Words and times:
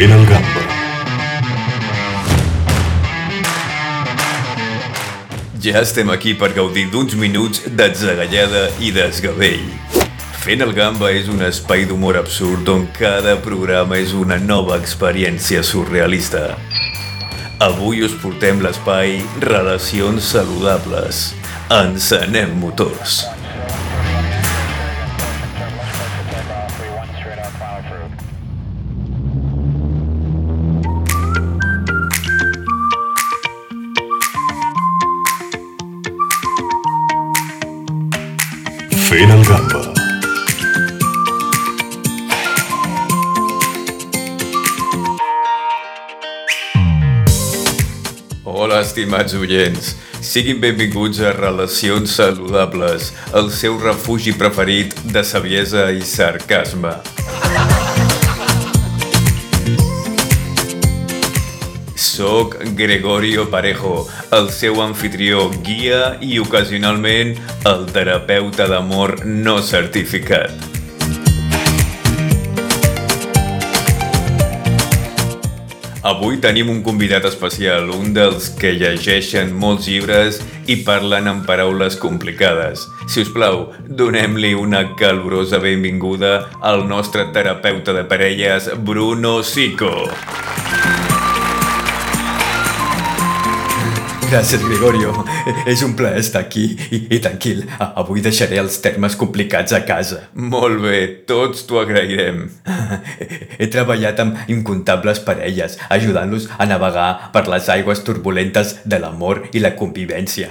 Fent 0.00 0.14
el 0.16 0.22
gamba. 0.24 0.60
Ja 5.60 5.82
estem 5.82 6.08
aquí 6.14 6.32
per 6.40 6.54
gaudir 6.56 6.86
d'uns 6.88 7.18
minuts 7.20 7.66
d'atzagallada 7.68 8.62
i 8.80 8.94
desgavell. 8.96 9.66
Fent 10.40 10.64
el 10.64 10.72
Gamba 10.72 11.10
és 11.12 11.28
un 11.28 11.44
espai 11.44 11.84
d'humor 11.90 12.16
absurd 12.16 12.70
on 12.72 12.86
cada 12.96 13.34
programa 13.44 13.98
és 14.00 14.14
una 14.16 14.38
nova 14.40 14.78
experiència 14.80 15.60
surrealista. 15.60 16.46
Avui 17.68 18.00
us 18.06 18.16
portem 18.24 18.64
l'espai 18.64 19.18
Relacions 19.44 20.32
Saludables. 20.32 21.26
Encenem 21.76 22.56
motors. 22.64 23.20
Fent 39.10 39.30
el 39.34 39.40
gamba. 39.42 39.80
Hola, 48.44 48.78
estimats 48.84 49.34
oients. 49.34 49.96
Siguin 50.22 50.62
benvinguts 50.62 51.18
a 51.26 51.34
Relacions 51.34 52.14
Saludables, 52.20 53.10
el 53.34 53.50
seu 53.50 53.82
refugi 53.82 54.36
preferit 54.38 54.94
de 55.10 55.26
saviesa 55.26 55.88
i 55.90 56.06
sarcasme. 56.06 56.94
Soc 62.20 62.58
Gregorio 62.76 63.46
Parejo, 63.48 64.06
el 64.36 64.50
seu 64.52 64.82
anfitrió, 64.84 65.46
guia 65.64 66.18
i 66.20 66.34
ocasionalment 66.42 67.30
el 67.64 67.86
terapeuta 67.94 68.66
d'amor 68.68 69.22
no 69.24 69.54
certificat. 69.64 70.52
Avui 76.04 76.36
tenim 76.44 76.68
un 76.68 76.82
convidat 76.84 77.24
especial, 77.24 77.88
un 77.88 78.12
dels 78.12 78.50
que 78.60 78.74
llegeixen 78.76 79.56
molts 79.56 79.88
llibres 79.88 80.42
i 80.68 80.76
parlen 80.84 81.30
en 81.32 81.40
paraules 81.48 81.96
complicades. 81.96 82.84
Si 83.08 83.24
us 83.24 83.32
plau, 83.32 83.70
donem-li 83.88 84.52
una 84.60 84.90
calorosa 85.00 85.56
benvinguda 85.64 86.50
al 86.60 86.84
nostre 86.84 87.30
terapeuta 87.32 87.96
de 87.96 88.04
parelles, 88.04 88.68
Bruno 88.84 89.38
Sico. 89.40 89.94
Gràcies, 94.30 94.62
Gregorio. 94.62 95.10
És 95.66 95.80
un 95.82 95.96
plaer 95.98 96.20
estar 96.20 96.44
aquí 96.44 96.62
i, 96.94 97.00
i 97.16 97.18
tranquil. 97.18 97.64
Avui 97.82 98.22
deixaré 98.22 98.60
els 98.62 98.76
termes 98.78 99.16
complicats 99.18 99.74
a 99.74 99.80
casa. 99.82 100.20
Molt 100.38 100.78
bé, 100.84 101.00
tots 101.26 101.64
t'ho 101.66 101.80
agrairem. 101.80 102.44
He 103.58 103.66
treballat 103.72 104.22
amb 104.22 104.52
incontables 104.52 105.18
parelles, 105.26 105.74
ajudant-los 105.90 106.46
a 106.62 106.68
navegar 106.70 107.08
per 107.34 107.42
les 107.50 107.66
aigües 107.74 108.04
turbulentes 108.06 108.76
de 108.86 109.00
l'amor 109.02 109.42
i 109.50 109.64
la 109.64 109.72
convivència. 109.74 110.46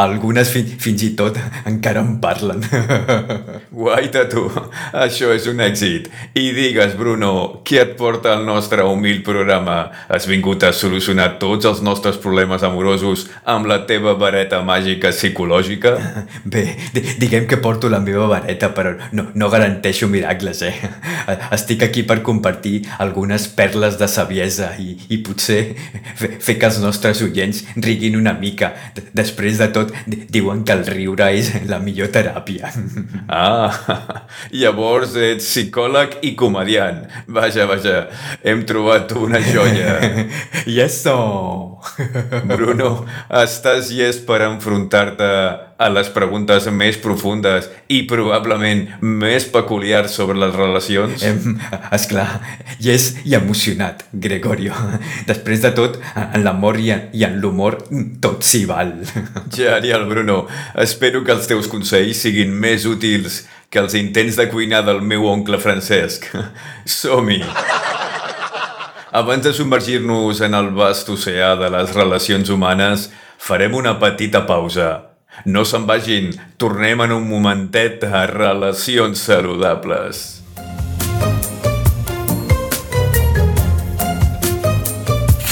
Algunes 0.00 0.54
fi, 0.54 0.64
fins 0.80 1.04
i 1.04 1.12
tot 1.18 1.36
encara 1.68 2.00
en 2.00 2.16
parlen. 2.24 2.64
Guaita 3.82 4.24
tu, 4.32 4.46
això 4.96 5.34
és 5.36 5.50
un 5.52 5.60
èxit. 5.66 6.08
I 6.40 6.54
digues, 6.56 6.96
Bruno, 6.96 7.60
què 7.68 7.84
et 7.84 7.94
porta 8.00 8.32
al 8.32 8.48
nostre 8.48 8.88
humil 8.88 9.20
programa? 9.28 9.82
Has 10.08 10.24
vingut 10.30 10.64
a 10.64 10.72
solucionar 10.72 11.34
tots 11.42 11.68
els 11.68 11.84
nostres 11.84 12.16
problemes 12.20 12.64
amorosos 12.64 13.09
amb 13.44 13.66
la 13.70 13.80
teva 13.88 14.14
vareta 14.18 14.60
màgica 14.66 15.10
psicològica? 15.14 15.92
Bé, 16.52 16.64
di- 16.94 17.04
diguem 17.20 17.46
que 17.50 17.58
porto 17.62 17.88
la 17.92 18.00
meva 18.00 18.26
vareta, 18.30 18.70
però 18.76 18.94
no, 19.12 19.28
no 19.34 19.48
garanteixo 19.52 20.08
miracles, 20.08 20.62
eh? 20.66 20.74
Estic 21.56 21.82
aquí 21.86 22.02
per 22.08 22.20
compartir 22.26 22.82
algunes 22.98 23.46
perles 23.56 23.98
de 24.00 24.08
saviesa 24.08 24.72
i, 24.80 24.96
i 25.12 25.20
potser 25.26 25.60
fer, 26.16 26.56
que 26.60 26.66
els 26.68 26.80
nostres 26.82 27.20
oients 27.26 27.64
riguin 27.76 28.16
una 28.20 28.32
mica. 28.38 28.72
D- 28.96 29.06
Després 29.20 29.58
de 29.60 29.68
tot, 29.74 29.92
di- 30.06 30.24
diuen 30.30 30.64
que 30.64 30.72
el 30.76 30.84
riure 30.88 31.30
és 31.36 31.52
la 31.70 31.78
millor 31.82 32.12
teràpia. 32.14 32.72
Ah, 33.30 33.70
llavors 34.50 35.12
ets 35.16 35.46
psicòleg 35.46 36.16
i 36.26 36.32
comediant. 36.38 37.04
Vaja, 37.30 37.66
vaja, 37.70 38.08
hem 38.42 38.64
trobat 38.66 39.12
una 39.16 39.38
joia. 39.44 39.98
I 40.66 40.80
eso! 40.82 41.14
Bruno, 42.50 42.99
estàs 43.42 43.90
llest 43.94 44.24
per 44.28 44.40
enfrontar-te 44.46 45.28
a 45.80 45.88
les 45.88 46.10
preguntes 46.12 46.66
més 46.76 46.98
profundes 47.00 47.70
i 47.88 48.02
probablement 48.08 48.82
més 49.00 49.46
peculiars 49.48 50.12
sobre 50.12 50.36
les 50.38 50.52
relacions? 50.54 51.22
Em, 51.24 51.54
esclar, 51.96 52.26
és 52.84 53.06
i 53.24 53.34
emocionat, 53.38 54.04
Gregorio. 54.12 54.74
Després 55.26 55.62
de 55.64 55.70
tot, 55.76 55.96
en 56.20 56.44
l'amor 56.44 56.76
i, 56.80 56.90
en- 56.92 57.08
i 57.16 57.24
en 57.24 57.38
l'humor, 57.40 57.78
tot 58.20 58.44
s'hi 58.44 58.66
val. 58.68 58.92
Genial, 59.56 60.04
Bruno. 60.10 60.42
Espero 60.76 61.24
que 61.24 61.32
els 61.32 61.48
teus 61.48 61.66
consells 61.72 62.20
siguin 62.26 62.52
més 62.52 62.84
útils 62.86 63.46
que 63.70 63.78
els 63.78 63.94
intents 63.94 64.36
de 64.36 64.48
cuinar 64.50 64.82
del 64.84 65.00
meu 65.00 65.24
oncle 65.30 65.56
Francesc. 65.62 66.26
Som-hi! 66.84 67.40
Abans 69.12 69.42
de 69.42 69.50
submergir-nos 69.50 70.38
en 70.46 70.54
el 70.54 70.68
vast 70.70 71.08
oceà 71.10 71.56
de 71.58 71.66
les 71.74 71.90
relacions 71.96 72.50
humanes, 72.54 73.08
farem 73.42 73.74
una 73.74 73.96
petita 73.98 74.44
pausa. 74.46 74.90
No 75.50 75.64
se'n 75.66 75.88
vagin, 75.88 76.30
tornem 76.62 77.02
en 77.02 77.16
un 77.16 77.26
momentet 77.26 78.06
a 78.06 78.22
Relacions 78.30 79.24
Saludables. 79.26 80.22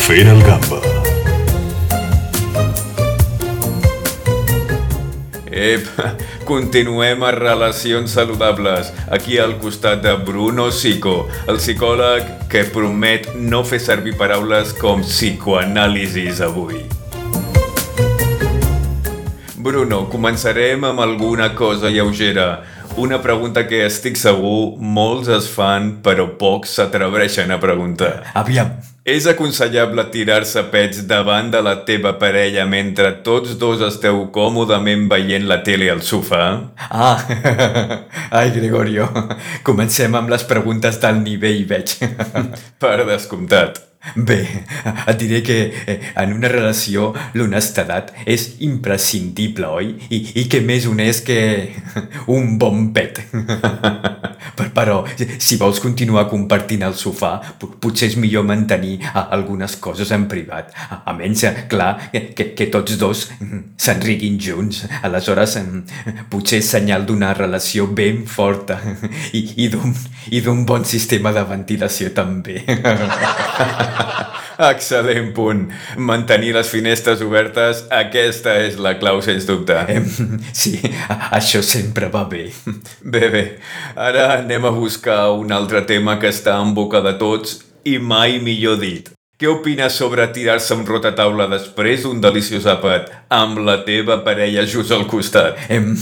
Fent 0.07 0.31
el 0.37 0.47
gamba. 0.47 0.88
Ep, 5.59 5.89
continuem 6.47 7.25
a 7.27 7.33
Relacions 7.35 8.13
Saludables, 8.15 8.93
aquí 9.11 9.39
al 9.43 9.57
costat 9.59 10.05
de 10.05 10.13
Bruno 10.15 10.69
Sico, 10.71 11.27
el 11.51 11.59
psicòleg 11.59 12.29
que 12.53 12.63
promet 12.71 13.27
no 13.35 13.65
fer 13.67 13.81
servir 13.83 14.15
paraules 14.21 14.71
com 14.79 15.03
psicoanàlisis 15.03 16.39
avui. 16.47 16.85
Bruno, 19.59 20.05
començarem 20.13 20.87
amb 20.87 21.03
alguna 21.03 21.51
cosa 21.59 21.91
lleugera. 21.91 22.63
Una 22.95 23.19
pregunta 23.23 23.67
que 23.67 23.83
estic 23.85 24.15
segur 24.17 24.79
molts 24.79 25.27
es 25.35 25.51
fan, 25.51 25.97
però 26.07 26.31
pocs 26.39 26.79
s'atreveixen 26.79 27.51
a 27.51 27.59
preguntar. 27.59 28.13
Aviam, 28.39 28.71
És 29.09 29.25
aconsellable 29.31 30.03
tirar-se 30.13 30.61
pets 30.69 30.99
davant 31.09 31.49
de 31.49 31.63
la 31.65 31.79
teva 31.89 32.11
parella 32.21 32.67
mentre 32.69 33.15
tots 33.25 33.55
dos 33.57 33.81
esteu 33.87 34.21
còmodament 34.35 35.07
veient 35.09 35.49
la 35.49 35.63
tele 35.65 35.89
al 35.89 36.05
sofà? 36.05 36.45
Ah, 36.91 37.17
ai, 38.43 38.53
Gregorio, 38.53 39.09
comencem 39.69 40.19
amb 40.19 40.29
les 40.35 40.45
preguntes 40.45 41.01
del 41.01 41.23
nivell, 41.25 41.65
veig. 41.73 41.97
Per 42.85 42.97
descomptat. 43.09 43.88
Bé, 44.17 44.39
et 45.07 45.17
diré 45.21 45.43
que 45.43 45.59
eh, 45.87 45.99
en 46.17 46.33
una 46.33 46.49
relació 46.49 47.13
l'honestedat 47.35 48.13
és 48.27 48.49
imprescindible, 48.65 49.67
oi? 49.69 49.93
I, 50.11 50.21
I 50.43 50.47
que 50.51 50.61
més 50.65 50.87
honest 50.89 51.27
que 51.27 51.39
un 52.27 52.57
bon 52.59 52.89
pet. 52.97 53.21
Per- 54.59 54.71
Però, 54.79 55.01
si 55.43 55.57
vols 55.59 55.81
continuar 55.83 56.29
compartint 56.31 56.83
el 56.87 56.95
sofà, 56.99 57.33
po- 57.59 57.69
potser 57.83 58.09
és 58.13 58.17
millor 58.21 58.45
mantenir 58.47 58.99
a- 59.13 59.27
algunes 59.35 59.75
coses 59.83 60.11
en 60.15 60.27
privat. 60.31 60.71
A 61.05 61.13
menys, 61.17 61.43
eh, 61.49 61.53
clar, 61.71 62.11
que, 62.13 62.53
que, 62.55 62.67
tots 62.73 62.97
dos 63.01 63.25
mm, 63.41 63.61
se'n 63.79 64.01
riguin 64.05 64.39
junts. 64.43 64.85
Aleshores, 65.07 65.57
em, 65.61 65.83
potser 66.31 66.61
és 66.63 66.71
senyal 66.71 67.07
d'una 67.07 67.33
relació 67.39 67.87
ben 67.91 68.25
forta 68.31 68.79
i, 69.39 69.45
i 69.67 70.41
d'un 70.45 70.65
bon 70.69 70.85
sistema 70.87 71.33
de 71.35 71.45
ventilació 71.49 72.11
també. 72.17 72.63
Excel·lent 74.71 75.33
punt. 75.37 75.67
Mantenir 75.97 76.55
les 76.57 76.71
finestres 76.71 77.23
obertes, 77.23 77.85
aquesta 77.95 78.57
és 78.65 78.79
la 78.83 78.97
clau, 78.99 79.21
sens 79.25 79.47
dubte. 79.49 79.77
Sí, 80.59 80.79
això 81.31 81.63
sempre 81.63 82.09
va 82.13 82.25
bé. 82.29 82.49
Bé, 83.03 83.29
bé, 83.31 83.45
ara 83.95 84.31
anem 84.41 84.67
a 84.67 84.75
buscar 84.75 85.31
un 85.39 85.53
altre 85.55 85.85
tema 85.87 86.19
que 86.19 86.31
està 86.33 86.59
en 86.63 86.75
boca 86.75 87.03
de 87.05 87.15
tots 87.21 87.61
i 87.87 87.99
mai 88.03 88.41
millor 88.43 88.81
dit. 88.83 89.13
Què 89.39 89.47
opines 89.47 89.95
sobre 89.95 90.25
tirar-se 90.35 90.75
un 90.75 90.81
rot 90.83 91.05
a 91.07 91.13
taula 91.15 91.45
després 91.47 92.01
d'un 92.03 92.19
deliciós 92.19 92.65
àpat 92.67 93.13
amb 93.31 93.61
la 93.63 93.77
teva 93.87 94.17
parella 94.27 94.65
just 94.67 94.91
al 94.91 95.05
costat? 95.07 95.61
Em, 95.71 95.93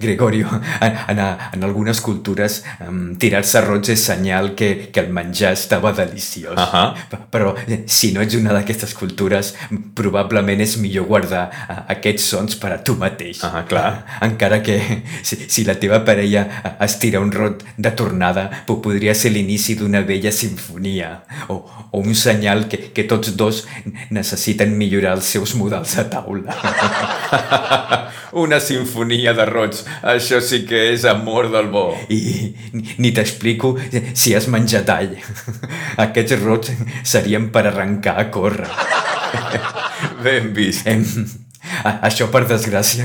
Gregorio, 0.00 0.48
en, 0.80 0.96
en, 1.12 1.20
en 1.58 1.66
algunes 1.68 2.00
cultures 2.00 2.62
em, 2.80 3.02
tirar-se 3.20 3.60
rots 3.66 3.92
és 3.92 4.00
senyal 4.08 4.54
que, 4.56 4.70
que 4.94 5.02
el 5.04 5.10
menjar 5.12 5.50
estava 5.58 5.92
deliciós. 5.98 6.56
Ahà. 6.56 6.86
P- 7.10 7.20
Però 7.34 7.52
eh, 7.66 7.82
si 7.84 8.14
no 8.16 8.24
ets 8.24 8.38
una 8.38 8.56
d'aquestes 8.56 8.96
cultures, 8.96 9.52
probablement 10.00 10.64
és 10.64 10.78
millor 10.80 11.04
guardar 11.10 11.44
eh, 11.52 11.76
aquests 11.98 12.30
sons 12.32 12.56
per 12.64 12.72
a 12.78 12.80
tu 12.80 12.96
mateix. 12.96 13.44
Ah, 13.44 13.66
clar. 13.68 13.92
Encara 14.24 14.62
que 14.64 14.78
si, 15.20 15.36
si 15.52 15.66
la 15.68 15.76
teva 15.76 16.00
parella 16.08 16.46
eh, 16.64 16.72
es 16.88 16.96
tira 17.04 17.20
un 17.20 17.28
rot 17.36 17.60
de 17.76 17.92
tornada, 17.92 18.48
po- 18.64 18.80
podria 18.80 19.12
ser 19.12 19.34
l'inici 19.36 19.76
d'una 19.76 20.00
vella 20.08 20.32
sinfonia 20.32 21.12
o, 21.52 21.60
o 21.92 22.00
un 22.00 22.16
senyal 22.16 22.69
que, 22.70 22.78
que 22.94 23.04
tots 23.10 23.34
dos 23.36 23.64
necessiten 24.14 24.76
millorar 24.78 25.16
els 25.18 25.28
seus 25.34 25.54
models 25.58 25.96
a 25.98 26.06
taula. 26.12 26.54
Una 28.40 28.60
sinfonia 28.62 29.32
de 29.34 29.44
rots, 29.48 29.82
això 30.06 30.38
sí 30.44 30.62
que 30.68 30.84
és 30.92 31.04
amor 31.10 31.48
del 31.50 31.66
bo. 31.72 31.88
I 32.14 32.54
ni, 33.02 33.10
t'explico 33.16 33.74
si 34.14 34.34
has 34.38 34.46
menjat 34.52 34.90
all. 34.94 35.16
Aquests 36.06 36.38
rots 36.44 36.70
serien 37.02 37.50
per 37.50 37.66
arrencar 37.72 38.16
a 38.22 38.28
córrer. 38.30 38.70
Ben 40.24 40.52
vist. 40.56 40.86
Em, 40.88 41.02
a- 41.84 41.98
això, 42.08 42.30
per 42.32 42.44
desgràcia, 42.48 43.04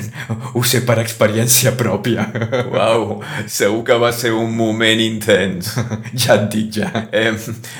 ho 0.55 0.61
sé 0.63 0.79
per 0.87 0.95
experiència 1.01 1.73
pròpia. 1.75 2.23
Uau, 2.71 3.17
segur 3.51 3.81
que 3.87 3.97
va 3.99 4.13
ser 4.15 4.31
un 4.35 4.53
moment 4.55 5.01
intens. 5.03 5.73
Ja 6.15 6.37
et 6.39 6.47
dic, 6.53 6.69
ja. 6.79 6.91
Eh, 7.11 7.33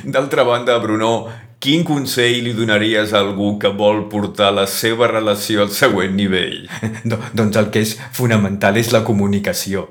D'altra 0.03 0.43
banda, 0.47 0.75
Bruno, 0.83 1.13
quin 1.65 1.81
consell 1.85 2.43
li 2.45 2.53
donaries 2.53 3.13
a 3.13 3.21
algú 3.23 3.55
que 3.61 3.71
vol 3.73 4.03
portar 4.11 4.51
la 4.53 4.67
seva 4.69 5.07
relació 5.09 5.63
al 5.63 5.71
següent 5.73 6.13
nivell? 6.13 6.67
Do, 7.09 7.17
doncs 7.33 7.57
el 7.61 7.71
que 7.73 7.81
és 7.85 7.95
fonamental 8.13 8.77
és 8.77 8.91
la 8.93 9.01
comunicació. 9.07 9.87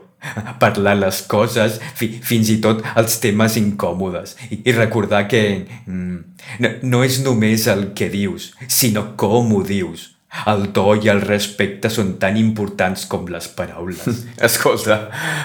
Parlar 0.62 0.94
les 0.96 1.18
coses, 1.28 1.80
fi, 1.98 2.08
fins 2.24 2.48
i 2.54 2.60
tot 2.62 2.80
els 2.94 3.18
temes 3.20 3.58
incòmodes. 3.60 4.36
I, 4.54 4.60
i 4.70 4.76
recordar 4.76 5.24
que 5.28 5.42
mm, 5.66 6.16
no, 6.62 6.72
no 6.94 7.02
és 7.04 7.18
només 7.26 7.66
el 7.72 7.90
que 7.98 8.08
dius, 8.12 8.52
sinó 8.70 9.10
com 9.20 9.52
ho 9.58 9.62
dius. 9.66 10.12
El 10.50 10.68
to 10.74 10.96
i 10.98 11.10
el 11.10 11.20
respecte 11.22 11.90
són 11.90 12.16
tan 12.22 12.38
importants 12.38 13.04
com 13.10 13.26
les 13.30 13.50
paraules. 13.54 14.24
Escolta, 14.48 15.04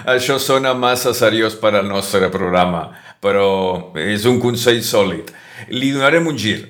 això 0.09 0.37
sona 0.41 0.77
massa 0.77 1.13
seriós 1.17 1.57
per 1.57 1.75
al 1.75 1.89
nostre 1.89 2.29
programa, 2.33 2.87
però 3.21 3.49
és 3.97 4.29
un 4.29 4.41
consell 4.41 4.81
sòlid. 4.85 5.33
Li 5.67 5.91
donarem 5.91 6.27
un 6.27 6.37
gir. 6.37 6.67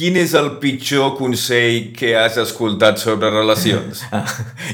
Quin 0.00 0.14
és 0.16 0.30
el 0.38 0.46
pitjor 0.62 1.10
consell 1.18 1.90
que 1.92 2.14
has 2.16 2.38
escoltat 2.40 2.96
sobre 3.02 3.28
relacions? 3.34 3.98
Ah, 4.16 4.22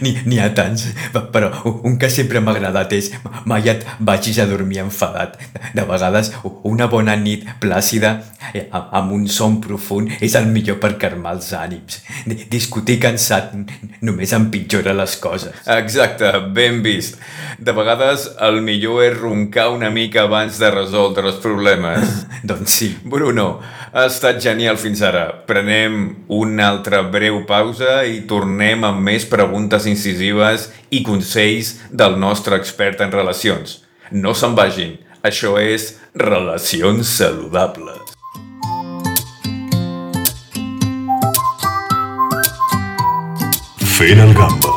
N'hi 0.04 0.36
ha 0.38 0.52
tants, 0.54 0.84
pe- 1.10 1.24
però 1.34 1.48
un 1.88 1.96
que 1.98 2.06
sempre 2.12 2.38
m'ha 2.38 2.52
agradat 2.54 2.92
és 2.94 3.08
mai 3.50 3.66
et 3.72 3.82
vagis 4.06 4.38
a 4.38 4.46
dormir 4.46 4.78
enfadat. 4.84 5.34
De 5.74 5.82
vegades 5.88 6.30
una 6.70 6.86
bona 6.92 7.16
nit 7.18 7.42
plàcida 7.58 8.12
eh, 8.54 8.68
amb 8.70 9.16
un 9.16 9.24
son 9.26 9.56
profund 9.64 10.12
és 10.22 10.36
el 10.38 10.46
millor 10.52 10.78
per 10.84 10.92
calmar 11.02 11.34
els 11.40 11.50
ànims. 11.58 11.98
Di- 12.28 12.46
Discutir 12.52 13.00
cansat 13.02 13.50
només 14.06 14.30
empitjora 14.36 14.94
les 14.94 15.16
coses. 15.18 15.58
Exacte, 15.74 16.30
ben 16.54 16.78
vist. 16.86 17.18
De 17.58 17.74
vegades 17.74 18.28
el 18.46 18.60
millor 18.62 19.02
és 19.08 19.18
roncar 19.18 19.72
una 19.74 19.90
mica 19.90 20.22
abans 20.28 20.62
de 20.62 20.70
resoldre 20.70 21.26
els 21.32 21.42
problemes. 21.42 22.14
Doncs 22.46 22.78
sí. 22.78 22.92
Bruno, 23.02 23.56
ha 23.90 24.06
estat 24.06 24.38
genial 24.44 24.78
fins 24.78 25.02
ara. 25.02 25.15
Prenem 25.48 25.98
una 26.32 26.68
altra 26.70 27.02
breu 27.12 27.42
pausa 27.48 28.02
i 28.08 28.22
tornem 28.30 28.84
amb 28.86 29.02
més 29.08 29.26
preguntes 29.30 29.88
incisives 29.90 30.68
i 30.90 31.02
consells 31.06 31.74
del 31.90 32.18
nostre 32.22 32.58
expert 32.60 33.02
en 33.04 33.14
relacions. 33.14 33.80
No 34.10 34.34
se'n 34.34 34.54
vagin, 34.58 34.96
això 35.26 35.56
és 35.58 35.94
Relacions 36.14 37.16
Saludables. 37.18 38.14
Fent 43.96 44.20
el 44.20 44.34
gamba. 44.36 44.75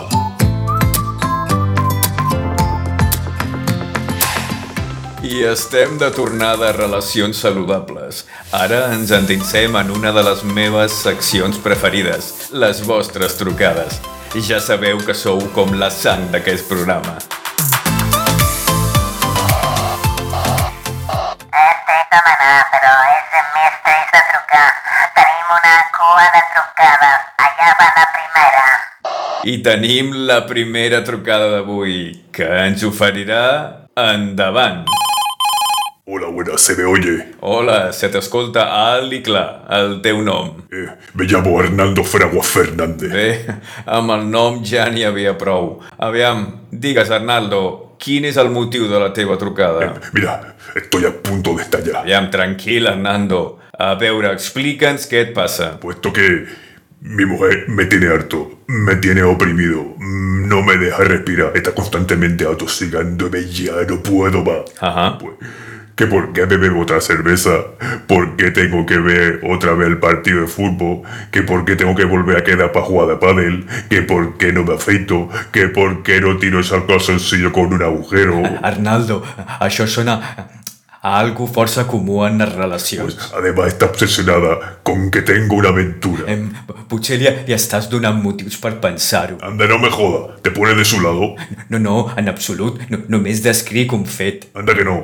I 5.29 5.43
estem 5.45 5.97
de 6.01 6.07
tornada 6.09 6.69
a 6.69 6.71
Relacions 6.73 7.37
Saludables. 7.37 8.23
Ara 8.49 8.79
ens 8.95 9.11
endinsem 9.13 9.75
en 9.77 9.91
una 9.93 10.09
de 10.15 10.23
les 10.25 10.39
meves 10.57 10.95
seccions 11.03 11.59
preferides, 11.61 12.49
les 12.49 12.79
vostres 12.81 13.35
trucades. 13.37 13.99
Ja 14.47 14.57
sabeu 14.57 14.97
que 15.05 15.13
sou 15.13 15.43
com 15.53 15.75
la 15.77 15.91
sang 15.93 16.23
d'aquest 16.33 16.65
programa. 16.71 17.13
Estic 21.61 22.09
demanar, 22.15 22.57
però 22.73 22.93
és 23.13 23.29
més 23.53 23.75
trist 23.85 24.09
de 24.17 24.23
trucar. 24.31 24.67
Tenim 25.19 25.51
una 25.59 25.75
cua 25.99 26.25
de 26.37 26.41
trucades. 26.55 27.27
Allà 27.45 27.75
va 27.83 27.91
la 27.99 28.07
primera. 28.15 28.65
I 29.45 29.59
tenim 29.69 30.09
la 30.31 30.41
primera 30.49 31.03
trucada 31.05 31.53
d'avui, 31.53 31.99
que 32.33 32.49
ens 32.65 32.87
oferirà 32.89 33.43
endavant. 33.93 34.89
Hola, 36.11 36.25
buenas, 36.25 36.61
¿se 36.61 36.75
me 36.75 36.85
oye? 36.85 37.23
Hola, 37.41 37.94
se 37.94 38.07
t'escolta 38.09 38.63
alt 38.73 39.11
i 39.13 39.19
clar, 39.21 39.67
el 39.77 39.91
teu 40.01 40.23
nom. 40.25 40.56
Eh, 40.73 40.88
me 41.13 41.27
llamo 41.29 41.59
Hernando 41.61 42.03
Fraguas 42.03 42.47
Fernández. 42.50 43.11
Bé, 43.13 43.27
amb 43.85 44.15
el 44.15 44.23
nom 44.31 44.57
ja 44.65 44.88
n'hi 44.89 45.06
havia 45.06 45.35
prou. 45.38 45.75
Aviam, 46.01 46.41
digues, 46.71 47.11
Arnaldo, 47.13 47.61
quin 48.01 48.25
és 48.25 48.41
el 48.41 48.50
motiu 48.50 48.89
de 48.89 49.03
la 49.03 49.11
teva 49.13 49.38
trucada? 49.38 49.91
Mira, 50.17 50.56
estoy 50.73 51.06
a 51.06 51.13
punto 51.13 51.53
de 51.53 51.67
estallar. 51.67 52.01
Aviam, 52.01 52.31
tranquil, 52.33 52.89
Hernando. 52.89 53.59
A 53.77 53.94
veure, 54.01 54.33
explica'ns 54.33 55.06
què 55.13 55.27
et 55.27 55.38
passa. 55.38 55.75
Puesto 55.77 56.09
que 56.09 56.47
mi 57.01 57.29
mujer 57.29 57.67
me 57.67 57.85
tiene 57.85 58.09
harto, 58.09 58.63
me 58.65 58.95
tiene 58.95 59.21
oprimido, 59.21 59.85
no 60.00 60.63
me 60.63 60.77
deja 60.77 61.03
respirar, 61.03 61.56
está 61.56 61.75
constantemente 61.75 62.47
atosigándome, 62.50 63.45
ya 63.45 63.85
no 63.88 64.01
puedo 64.01 64.44
más. 64.44 64.73
Ajá. 64.81 65.19
Pues, 65.19 65.35
que 65.99 66.07
por 66.07 66.31
qué 66.31 66.45
me 66.45 66.55
bebo 66.55 66.83
otra 66.83 67.01
cerveza, 67.01 67.51
por 68.07 68.37
qué 68.37 68.51
tengo 68.51 68.85
que 68.85 68.97
ver 68.99 69.41
otra 69.43 69.73
vez 69.73 69.89
el 69.89 69.97
partido 69.97 70.39
de 70.39 70.47
fútbol, 70.47 71.01
que 71.29 71.41
por 71.43 71.65
qué 71.65 71.75
tengo 71.75 71.93
que 71.93 72.05
volver 72.05 72.37
a 72.37 72.43
quedar 72.45 72.71
para 72.71 72.85
jugar 72.85 73.09
de 73.09 73.15
pádel, 73.17 73.65
que 73.89 74.01
por 74.03 74.37
qué 74.37 74.53
no 74.53 74.63
me 74.63 74.75
afeito, 74.75 75.27
que 75.51 75.67
por 75.67 76.01
qué 76.01 76.21
no 76.21 76.37
tiro 76.37 76.61
ese 76.61 76.81
calzoncillo 76.85 77.51
con 77.51 77.73
un 77.73 77.83
agujero. 77.83 78.41
Arnaldo, 78.63 79.25
això 79.59 79.89
sona 79.91 80.15
a 81.01 81.19
algo 81.19 81.47
força 81.51 81.83
comú 81.83 82.23
en 82.23 82.39
les 82.39 82.56
relacions. 82.56 83.15
Pues, 83.15 83.33
además 83.35 83.68
está 83.68 83.87
obsesionada 83.87 84.79
con 84.83 85.11
que 85.11 85.21
tengo 85.21 85.57
una 85.57 85.75
aventura. 85.75 86.31
Em, 86.31 86.47
potser 86.87 87.19
li, 87.19 87.27
li 87.44 87.59
estàs 87.59 87.91
donant 87.91 88.23
motius 88.23 88.56
per 88.56 88.77
pensar-ho. 88.79 89.35
Anda, 89.44 89.68
no 89.68 89.83
me 89.83 89.91
joda, 89.91 90.39
te 90.39 90.56
pones 90.56 90.77
de 90.79 90.85
su 90.85 91.03
lado. 91.03 91.35
No, 91.68 91.77
no, 91.77 92.07
en 92.15 92.31
absolut. 92.31 92.79
No, 92.87 93.03
només 93.11 93.44
descric 93.44 93.91
un 93.91 94.07
fet. 94.07 94.47
Anda 94.56 94.79
que 94.79 94.87
no. 94.87 95.01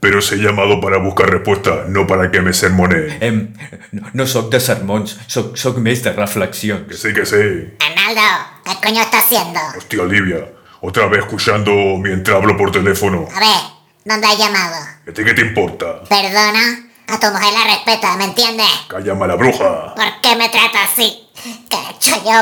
Pero 0.00 0.18
os 0.20 0.30
he 0.32 0.36
llamado 0.36 0.80
para 0.80 0.98
buscar 0.98 1.28
respuesta, 1.28 1.84
no 1.88 2.06
para 2.06 2.30
que 2.30 2.40
me 2.40 2.52
sermoneen. 2.52 3.18
Em, 3.20 3.52
no, 3.92 4.02
no 4.12 4.26
sóc 4.26 4.48
de 4.50 4.60
sermons, 4.60 5.18
sóc, 5.26 5.56
sóc 5.56 5.78
més 5.78 6.02
de 6.04 6.12
Que 6.12 6.20
reflexions. 6.20 7.00
sí, 7.00 7.12
que 7.12 7.26
sé. 7.26 7.74
Arnaldo, 7.80 8.22
¿qué 8.64 8.72
coño 8.86 9.02
está 9.02 9.18
haciendo? 9.18 9.58
Hostia, 9.76 10.02
Olivia. 10.02 10.46
Otra 10.80 11.06
vez 11.06 11.20
escuchando 11.24 11.72
mientras 11.98 12.36
hablo 12.36 12.56
por 12.56 12.70
teléfono. 12.70 13.26
A 13.34 13.40
ver, 13.40 13.58
¿dónde 14.04 14.26
has 14.28 14.38
llamado? 14.38 14.76
¿A 15.08 15.12
ti 15.12 15.24
qué 15.24 15.34
te 15.34 15.40
importa? 15.42 16.04
Perdona, 16.08 16.86
a 17.08 17.18
tu 17.18 17.26
mujer 17.32 17.52
la 17.52 17.64
respeta, 17.74 18.16
¿me 18.16 18.24
entiendes? 18.26 18.70
Cállame 18.88 19.24
a 19.24 19.28
la 19.28 19.34
bruja. 19.34 19.94
¿Por 19.96 20.20
qué 20.22 20.36
me 20.36 20.48
trata 20.48 20.84
así? 20.84 21.26
¿Qué 21.68 21.76
he 21.76 21.90
hecho 21.96 22.14
yo 22.24 22.38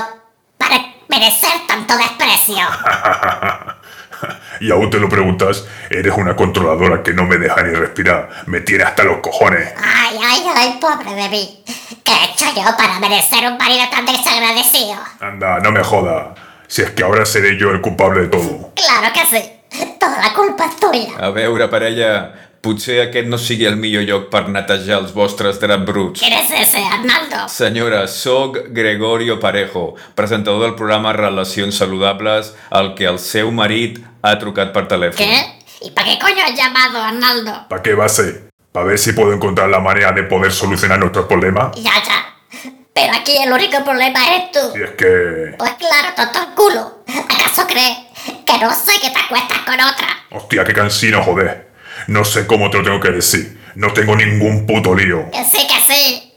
para 0.59 0.77
merecer 1.09 1.53
tanto 1.67 1.97
desprecio? 1.97 2.57
Y 4.61 4.71
aún 4.71 4.89
te 4.89 4.99
lo 4.99 5.09
preguntas, 5.09 5.67
eres 5.91 6.15
una 6.17 6.35
controladora 6.35 7.03
que 7.03 7.13
no 7.13 7.25
me 7.25 7.37
deja 7.37 7.63
ni 7.63 7.75
respirar. 7.75 8.31
Me 8.47 8.61
tiene 8.61 8.85
hasta 8.85 9.05
los 9.05 9.19
cojones. 9.19 9.75
Ay, 9.77 10.19
ay, 10.23 10.43
ay, 10.55 10.79
pobre 10.81 11.15
de 11.15 11.29
mí. 11.29 11.63
¿Qué 12.03 12.13
he 12.13 12.33
hecho 12.33 12.47
yo 12.57 12.77
para 12.77 12.99
merecer 13.01 13.47
un 13.47 13.59
marido 13.59 13.85
tan 13.91 14.07
desagradecido? 14.07 14.97
Anda, 15.21 15.61
no 15.61 15.73
me 15.73 15.85
joda. 15.85 16.35
Si 16.69 16.83
es 16.83 16.91
que 16.93 17.03
ahora 17.03 17.27
seré 17.27 17.59
yo 17.59 17.71
el 17.71 17.81
culpable 17.81 18.23
de 18.23 18.29
todo. 18.29 18.73
Claro 18.75 19.13
que 19.13 19.27
sí. 19.27 19.53
Toda 20.01 20.19
la 20.19 20.33
culpa 20.33 20.67
es 20.67 20.77
tuya. 20.77 21.19
A 21.19 21.31
veure, 21.31 21.69
parella, 21.69 22.46
potser 22.67 22.99
aquest 23.05 23.31
no 23.31 23.39
sigui 23.39 23.69
el 23.71 23.79
millor 23.79 24.03
lloc 24.09 24.27
per 24.33 24.49
netejar 24.51 24.99
els 24.99 25.15
vostres 25.15 25.61
draps 25.63 25.87
bruts. 25.87 26.21
¿Quién 26.21 26.35
es 26.35 26.51
ese, 26.51 26.83
Arnaldo? 26.83 27.47
Senyora, 27.49 28.07
sóc 28.09 28.59
Gregorio 28.75 29.39
Parejo, 29.39 29.95
presentador 30.15 30.65
del 30.65 30.75
programa 30.75 31.13
Relacions 31.13 31.79
Saludables, 31.79 32.55
al 32.71 32.95
que 32.99 33.07
el 33.07 33.21
seu 33.23 33.53
marit 33.55 34.03
ha 34.23 34.35
trucat 34.43 34.75
per 34.75 34.89
telèfon. 34.91 35.23
¿Qué? 35.23 35.87
¿Y 35.87 35.91
para 35.93 36.11
qué 36.11 36.19
coño 36.19 36.43
has 36.45 36.57
llamado, 36.57 37.01
Arnaldo? 37.01 37.67
¿Para 37.69 37.83
qué 37.83 37.95
va 37.95 38.07
a 38.07 38.09
ser? 38.09 38.47
para 38.77 38.89
ver 38.89 38.99
si 38.99 39.15
puedo 39.15 39.33
encontrar 39.33 39.71
la 39.71 39.81
manera 39.81 40.13
de 40.13 40.23
poder 40.25 40.53
solucionar 40.53 40.99
nuestros 40.99 41.25
problemas. 41.25 41.75
Ya, 41.77 41.93
ya. 42.07 42.71
Pero 42.93 43.15
aquí 43.15 43.35
el 43.43 43.51
único 43.51 43.83
problema 43.83 44.21
eres 44.27 44.53
tú. 44.53 44.59
Y 44.79 44.83
es 44.83 44.91
que... 44.91 45.55
Pues 45.57 45.73
claro, 45.79 46.09
tonto 46.15 46.39
el 46.41 46.55
culo. 46.55 46.99
¿Acaso 47.09 47.67
crees 47.67 47.97
que 48.45 48.59
no 48.59 48.71
sé 48.71 49.01
que 49.01 49.09
te 49.09 49.19
acuestas 49.19 49.61
con 49.61 49.81
otra? 49.81 50.09
Hostia, 50.31 50.63
qué 50.63 50.75
cansino, 50.75 51.23
joder. 51.23 51.71
No 52.09 52.25
sé 52.25 52.47
cómo 52.47 52.71
te 52.71 52.79
lo 52.79 52.85
tengo 52.85 53.01
que 53.01 53.11
decir. 53.11 53.61
No 53.75 53.93
tengo 53.93 54.17
ningún 54.17 54.67
puto 54.67 54.95
lío. 54.95 55.31
Que 55.31 55.45
sí, 55.45 55.67
que 55.67 55.81
sí. 55.95 56.33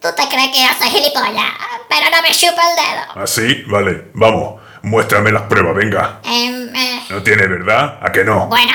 Tú 0.00 0.08
te 0.14 0.28
crees 0.28 0.48
que 0.50 0.82
soy 0.84 0.90
gilipollas, 0.90 1.52
pero 1.88 2.10
no 2.10 2.20
me 2.22 2.30
chupa 2.30 2.62
el 2.70 2.76
dedo. 2.76 3.22
¿Así? 3.22 3.62
Vale, 3.68 4.08
vamos. 4.12 4.60
Muéstrame 4.82 5.32
las 5.32 5.42
pruebas, 5.44 5.74
venga. 5.74 6.20
Em, 6.24 6.74
eh, 6.76 7.02
No 7.08 7.22
tiene, 7.22 7.46
¿verdad? 7.46 7.98
¿A 8.02 8.12
que 8.12 8.22
no? 8.22 8.46
bueno, 8.48 8.72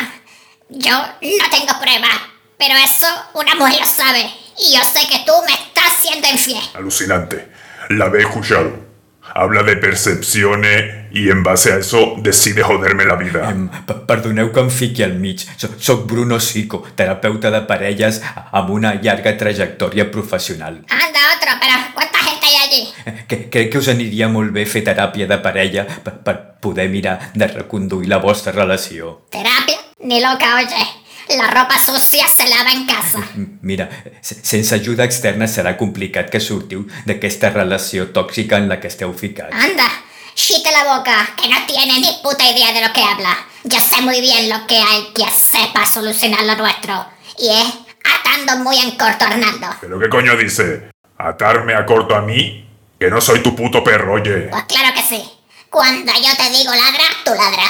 yo 0.70 0.92
no 0.98 1.50
tengo 1.52 1.80
pruebas, 1.80 2.18
pero 2.58 2.74
eso 2.84 3.06
una 3.36 3.54
mujer 3.56 3.80
lo 3.80 3.86
sabe. 3.86 4.22
Y 4.58 4.74
yo 4.76 4.82
sé 4.84 5.08
que 5.08 5.20
tú 5.26 5.34
me 5.46 5.54
estás 5.54 5.94
siendo 6.02 6.28
infiel. 6.30 6.64
Alucinante. 6.74 7.48
La 7.90 8.08
he 8.08 8.20
escuchado. 8.22 8.89
Habla 9.34 9.64
de 9.64 9.78
percepciones 9.78 11.08
y 11.12 11.30
en 11.30 11.44
base 11.44 11.74
a 11.74 11.78
eso 11.78 12.16
decide 12.20 12.64
joderme 12.64 13.06
la 13.06 13.16
vida. 13.16 13.50
Em, 13.50 13.70
perdoneu 14.08 14.52
que 14.52 14.60
em 14.60 14.70
fiqui 14.70 15.04
al 15.04 15.14
mig. 15.20 15.46
Soc, 15.58 15.80
soc 15.80 16.06
Bruno 16.08 16.40
Sico, 16.40 16.84
terapeuta 16.96 17.52
de 17.52 17.62
parelles 17.62 18.22
amb 18.52 18.70
una 18.70 18.96
llarga 19.02 19.36
trajectòria 19.38 20.10
professional. 20.12 20.84
Anda, 20.90 21.20
otro, 21.38 21.52
pero 21.60 21.74
¿cuánta 21.94 22.20
gente 22.20 22.46
hay 22.46 22.56
allí? 22.68 22.94
Eh, 23.06 23.26
Que, 23.28 23.50
crec 23.50 23.72
que 23.72 23.78
us 23.78 23.88
aniria 23.88 24.28
molt 24.28 24.52
bé 24.52 24.66
fer 24.66 24.84
teràpia 24.84 25.28
de 25.28 25.38
parella 25.38 25.86
per, 25.86 26.14
per 26.26 26.38
poder 26.62 26.90
mirar 26.90 27.32
de 27.34 27.48
reconduir 27.48 28.10
la 28.10 28.18
vostra 28.18 28.52
relació. 28.52 29.22
¿Terapia? 29.30 29.78
Ni 30.02 30.22
loca, 30.22 30.56
oye. 30.56 30.99
La 31.38 31.48
ropa 31.48 31.78
sucia 31.78 32.28
se 32.28 32.48
lava 32.50 32.72
en 32.72 32.86
casa. 32.88 33.20
Mira, 33.62 33.90
se- 34.22 34.44
sense 34.44 34.76
ajuda 34.76 35.04
externa 35.06 35.46
serà 35.48 35.76
complicat 35.78 36.30
que 36.34 36.40
sortiu 36.42 36.88
d'aquesta 37.06 37.52
relació 37.54 38.08
tòxica 38.12 38.58
en 38.58 38.68
la 38.70 38.80
que 38.82 38.88
esteu 38.90 39.14
ficats. 39.14 39.54
Anda, 39.54 39.86
chite 40.34 40.72
la 40.72 40.96
boca, 40.98 41.30
que 41.40 41.48
no 41.48 41.58
tiene 41.68 42.00
ni 42.00 42.10
puta 42.24 42.50
idea 42.50 42.74
de 42.74 42.82
lo 42.82 42.92
que 42.94 43.04
habla. 43.04 43.38
Yo 43.64 43.78
sé 43.80 44.02
muy 44.02 44.22
bien 44.22 44.50
lo 44.50 44.66
que 44.66 44.78
hay 44.82 45.12
que 45.14 45.24
hacer 45.26 45.70
para 45.74 45.86
solucionar 45.86 46.44
lo 46.46 46.56
nuestro. 46.56 47.06
Y 47.38 47.50
es 47.50 47.68
atando 48.04 48.64
muy 48.64 48.80
en 48.80 48.92
corto, 48.98 49.26
Arnaldo. 49.26 49.68
¿Pero 49.82 50.00
qué 50.00 50.10
coño 50.10 50.36
dice? 50.36 50.90
¿Atarme 51.18 51.76
a 51.76 51.86
corto 51.86 52.16
a 52.16 52.22
mí? 52.22 52.66
Que 53.00 53.10
no 53.12 53.22
soy 53.22 53.44
tu 53.44 53.56
puto 53.56 53.84
perro, 53.84 54.14
oye. 54.14 54.48
Pues 54.50 54.64
claro 54.64 54.94
que 54.96 55.04
sí. 55.04 55.24
Cuando 55.70 56.12
yo 56.14 56.36
te 56.38 56.50
digo 56.50 56.72
ladra, 56.74 57.04
tú 57.24 57.32
ladras. 57.36 57.70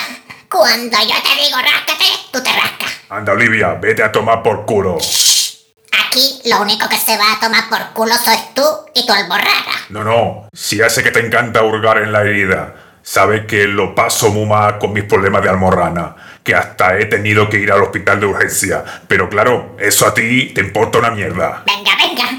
Cuando 0.49 0.97
yo 0.97 1.15
te 1.21 1.43
digo 1.43 1.57
ráscate, 1.57 2.05
tú 2.31 2.41
te 2.41 2.51
rascas. 2.53 2.98
Anda, 3.09 3.33
Olivia, 3.33 3.73
vete 3.75 4.03
a 4.03 4.11
tomar 4.11 4.43
por 4.43 4.65
culo. 4.65 4.97
Aquí 4.97 6.41
lo 6.45 6.61
único 6.61 6.87
que 6.87 6.97
se 6.97 7.17
va 7.17 7.33
a 7.33 7.39
tomar 7.39 7.69
por 7.69 7.93
culo 7.93 8.13
sois 8.23 8.53
tú 8.53 8.63
y 8.93 9.05
tu 9.05 9.13
alborraga. 9.13 9.73
No, 9.89 10.03
no, 10.03 10.49
si 10.53 10.77
ya 10.77 10.89
sé 10.89 11.03
que 11.03 11.11
te 11.11 11.25
encanta 11.25 11.63
hurgar 11.63 11.97
en 11.99 12.11
la 12.11 12.21
herida. 12.21 12.75
Sabes 13.01 13.45
que 13.47 13.65
lo 13.65 13.95
paso 13.95 14.29
muy 14.29 14.45
mal 14.45 14.77
con 14.77 14.93
mis 14.93 15.03
problemas 15.05 15.41
de 15.41 15.49
almorrana, 15.49 16.15
que 16.43 16.53
hasta 16.53 16.99
he 16.99 17.05
tenido 17.05 17.49
que 17.49 17.57
ir 17.57 17.71
al 17.71 17.81
hospital 17.81 18.19
de 18.19 18.27
urgencia. 18.27 18.83
Pero 19.07 19.27
claro, 19.29 19.75
eso 19.79 20.05
a 20.05 20.13
ti 20.13 20.51
te 20.53 20.61
importa 20.61 20.99
una 20.99 21.09
mierda. 21.09 21.63
Venga, 21.65 21.91
venga. 21.97 22.29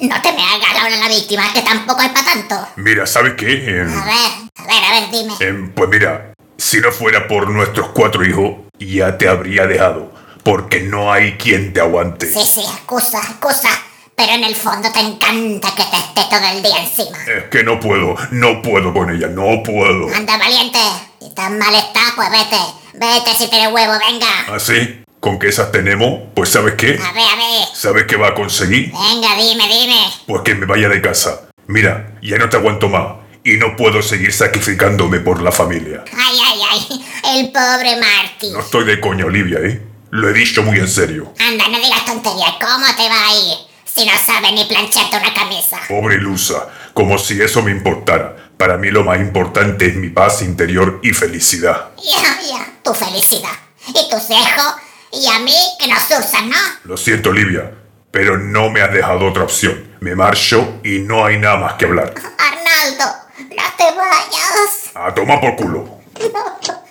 No 0.00 0.22
te 0.22 0.32
me 0.32 0.42
hagas 0.42 0.86
una 0.86 0.96
la 0.96 1.08
víctima, 1.08 1.52
que 1.52 1.60
tampoco 1.60 2.00
es 2.00 2.08
para 2.08 2.24
tanto. 2.24 2.68
Mira, 2.76 3.06
¿sabes 3.06 3.34
qué? 3.34 3.80
Em, 3.80 3.98
A 3.98 4.04
ver, 4.06 4.30
a 4.56 4.62
ver, 4.66 4.84
a 4.84 5.00
ver, 5.00 5.10
dime. 5.10 5.34
em, 5.40 5.70
pues 5.72 5.90
mira, 5.90 6.32
si 6.56 6.80
no 6.80 6.90
fuera 6.90 7.28
por 7.28 7.50
nuestros 7.50 7.88
cuatro 7.88 8.24
hijos, 8.24 8.54
ya 8.78 9.18
te 9.18 9.28
habría 9.28 9.66
dejado. 9.66 10.10
Porque 10.44 10.80
no 10.82 11.12
hay 11.12 11.32
quien 11.32 11.72
te 11.72 11.80
aguante. 11.80 12.26
Sí, 12.32 12.44
sí, 12.44 12.60
excusa, 12.60 13.18
excusa. 13.18 13.70
Pero 14.16 14.32
en 14.32 14.44
el 14.44 14.54
fondo 14.54 14.92
te 14.92 15.00
encanta 15.00 15.74
que 15.74 15.82
te 15.82 15.96
esté 15.96 16.20
todo 16.30 16.46
el 16.52 16.62
día 16.62 16.78
encima. 16.78 17.18
Es 17.24 17.44
que 17.50 17.64
no 17.64 17.80
puedo, 17.80 18.14
no 18.30 18.62
puedo 18.62 18.92
con 18.92 19.10
ella, 19.10 19.26
no 19.26 19.62
puedo. 19.64 20.14
Anda, 20.14 20.36
valiente. 20.36 20.78
Si 21.20 21.34
tan 21.34 21.58
mal 21.58 21.74
está, 21.74 22.00
pues 22.14 22.30
vete. 22.30 22.56
Vete 22.92 23.34
si 23.36 23.48
tienes 23.48 23.72
huevo, 23.72 23.94
venga. 23.98 24.54
¿Así? 24.54 25.02
¿Con 25.18 25.38
que 25.38 25.48
esas 25.48 25.72
tenemos? 25.72 26.20
Pues 26.34 26.50
¿sabes 26.50 26.74
qué? 26.74 26.98
A 27.02 27.12
ver, 27.12 27.24
a 27.24 27.36
ver. 27.36 27.68
¿Sabes 27.74 28.04
qué 28.04 28.16
va 28.16 28.28
a 28.28 28.34
conseguir? 28.34 28.92
Venga, 28.92 29.34
dime, 29.36 29.66
dime. 29.66 29.98
Pues 30.26 30.42
que 30.42 30.54
me 30.54 30.66
vaya 30.66 30.88
de 30.88 31.00
casa. 31.00 31.48
Mira, 31.66 32.12
ya 32.22 32.36
no 32.38 32.48
te 32.48 32.58
aguanto 32.58 32.88
más. 32.88 33.14
Y 33.42 33.56
no 33.56 33.74
puedo 33.76 34.02
seguir 34.02 34.32
sacrificándome 34.32 35.20
por 35.20 35.42
la 35.42 35.50
familia. 35.50 36.04
Ay, 36.12 36.38
ay, 36.46 36.60
ay. 36.70 37.38
El 37.38 37.50
pobre 37.50 37.96
Marty. 37.96 38.50
No 38.52 38.60
estoy 38.60 38.84
de 38.84 39.00
coña, 39.00 39.24
Olivia, 39.24 39.58
¿eh? 39.60 39.93
Lo 40.14 40.28
he 40.28 40.32
dicho 40.32 40.62
muy 40.62 40.78
en 40.78 40.86
serio. 40.86 41.34
Anda, 41.40 41.66
no 41.66 41.76
digas 41.76 42.04
tonterías. 42.04 42.54
¿Cómo 42.60 42.86
te 42.96 43.08
va 43.08 43.30
a 43.30 43.34
ir? 43.34 43.56
Si 43.84 44.06
no 44.06 44.12
sabes 44.24 44.52
ni 44.52 44.64
plancharte 44.64 45.16
una 45.16 45.34
camisa. 45.34 45.80
Pobre 45.88 46.14
ilusa, 46.14 46.68
como 46.92 47.18
si 47.18 47.42
eso 47.42 47.62
me 47.62 47.72
importara. 47.72 48.36
Para 48.56 48.76
mí 48.76 48.92
lo 48.92 49.02
más 49.02 49.18
importante 49.18 49.88
es 49.88 49.96
mi 49.96 50.10
paz 50.10 50.42
interior 50.42 51.00
y 51.02 51.12
felicidad. 51.12 51.88
Ya, 51.96 52.40
ya. 52.48 52.64
Tu 52.84 52.94
felicidad. 52.94 53.50
Y 53.88 54.08
tus 54.08 54.30
hijos. 54.30 54.74
Y 55.10 55.26
a 55.26 55.40
mí 55.40 55.56
que 55.80 55.88
nos 55.88 56.04
usan, 56.04 56.48
¿no? 56.48 56.58
Lo 56.84 56.96
siento, 56.96 57.30
Olivia, 57.30 57.72
pero 58.12 58.38
no 58.38 58.70
me 58.70 58.82
has 58.82 58.92
dejado 58.92 59.26
otra 59.26 59.42
opción. 59.42 59.96
Me 59.98 60.14
marcho 60.14 60.78
y 60.84 61.00
no 61.00 61.26
hay 61.26 61.38
nada 61.40 61.56
más 61.56 61.72
que 61.72 61.86
hablar. 61.86 62.14
Arnaldo, 62.38 63.04
no 63.40 63.64
te 63.76 63.96
vayas. 63.96 64.92
A 64.94 65.12
tomar 65.12 65.40
por 65.40 65.56
culo. 65.56 65.98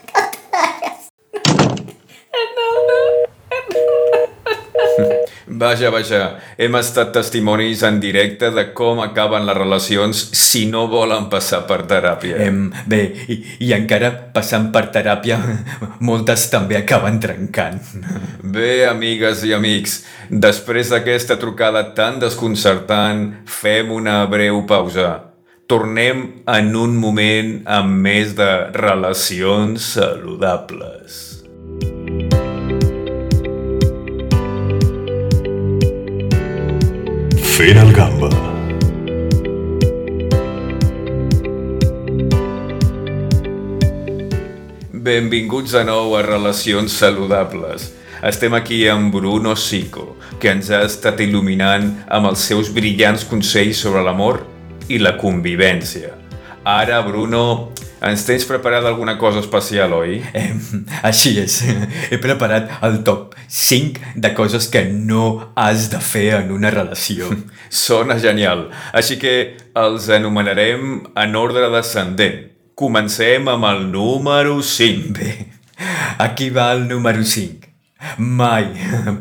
Vaja, 5.54 5.90
vaja, 5.92 6.22
hem 6.58 6.76
estat 6.80 7.12
testimonis 7.14 7.84
en 7.86 8.00
directe 8.02 8.50
de 8.56 8.64
com 8.76 9.02
acaben 9.04 9.46
les 9.46 9.58
relacions 9.58 10.22
si 10.38 10.64
no 10.72 10.86
volen 10.92 11.28
passar 11.32 11.64
per 11.70 11.84
teràpia. 11.90 12.40
Em, 12.48 12.66
bé, 12.90 13.02
i, 13.30 13.38
i 13.68 13.74
encara 13.76 14.12
passant 14.34 14.70
per 14.74 14.88
teràpia, 14.96 15.38
moltes 16.08 16.48
també 16.54 16.80
acaben 16.80 17.20
trencant. 17.24 17.82
Bé, 18.44 18.86
amigues 18.90 19.44
i 19.48 19.54
amics, 19.56 20.00
després 20.30 20.94
d'aquesta 20.94 21.38
trucada 21.42 21.86
tan 21.98 22.20
desconcertant, 22.24 23.30
fem 23.46 23.94
una 23.94 24.24
breu 24.32 24.64
pausa. 24.70 25.12
Tornem 25.68 26.26
en 26.50 26.74
un 26.76 26.98
moment 27.00 27.54
amb 27.78 28.02
més 28.04 28.36
de 28.40 28.50
relacions 28.76 29.94
saludables. 29.96 31.33
Fent 37.64 37.78
el 37.80 37.94
gamba. 37.96 38.28
Benvinguts 44.92 45.72
de 45.72 45.86
nou 45.88 46.18
a 46.18 46.26
Relacions 46.26 46.98
Saludables. 47.00 47.86
Estem 48.20 48.58
aquí 48.60 48.82
amb 48.92 49.16
Bruno 49.16 49.56
Sico, 49.56 50.18
que 50.44 50.52
ens 50.52 50.74
ha 50.76 50.82
estat 50.84 51.24
il·luminant 51.24 51.88
amb 52.12 52.34
els 52.34 52.44
seus 52.52 52.74
brillants 52.76 53.24
consells 53.32 53.80
sobre 53.88 54.04
l'amor 54.04 54.42
i 54.92 55.00
la 55.00 55.16
convivència. 55.16 56.12
Ara, 56.68 57.00
Bruno, 57.08 57.72
ens 58.04 58.26
tens 58.28 58.44
preparada 58.46 58.90
alguna 58.90 59.18
cosa 59.18 59.40
especial, 59.40 59.94
oi? 59.96 60.20
Em, 60.36 60.60
així 61.08 61.38
és, 61.40 61.62
he 62.12 62.20
preparat 62.22 62.70
el 62.84 63.00
top 63.08 63.38
5 63.48 64.16
de 64.20 64.34
coses 64.36 64.68
que 64.72 64.84
no 64.92 65.54
has 65.56 65.90
de 65.94 66.02
fer 66.04 66.30
en 66.42 66.52
una 66.52 66.72
relació. 66.74 67.30
Sona 67.70 68.20
genial. 68.20 68.68
Així 68.92 69.18
que 69.22 69.36
els 69.80 70.10
anomenarem 70.12 71.04
en 71.16 71.38
ordre 71.40 71.70
descendent. 71.74 72.50
Comencem 72.76 73.48
amb 73.48 73.70
el 73.70 73.86
número 73.94 74.60
5. 74.62 75.14
Bé, 75.16 75.34
aquí 76.18 76.50
va 76.50 76.72
el 76.74 76.88
número 76.90 77.24
5. 77.24 77.72
Mai, 78.18 78.68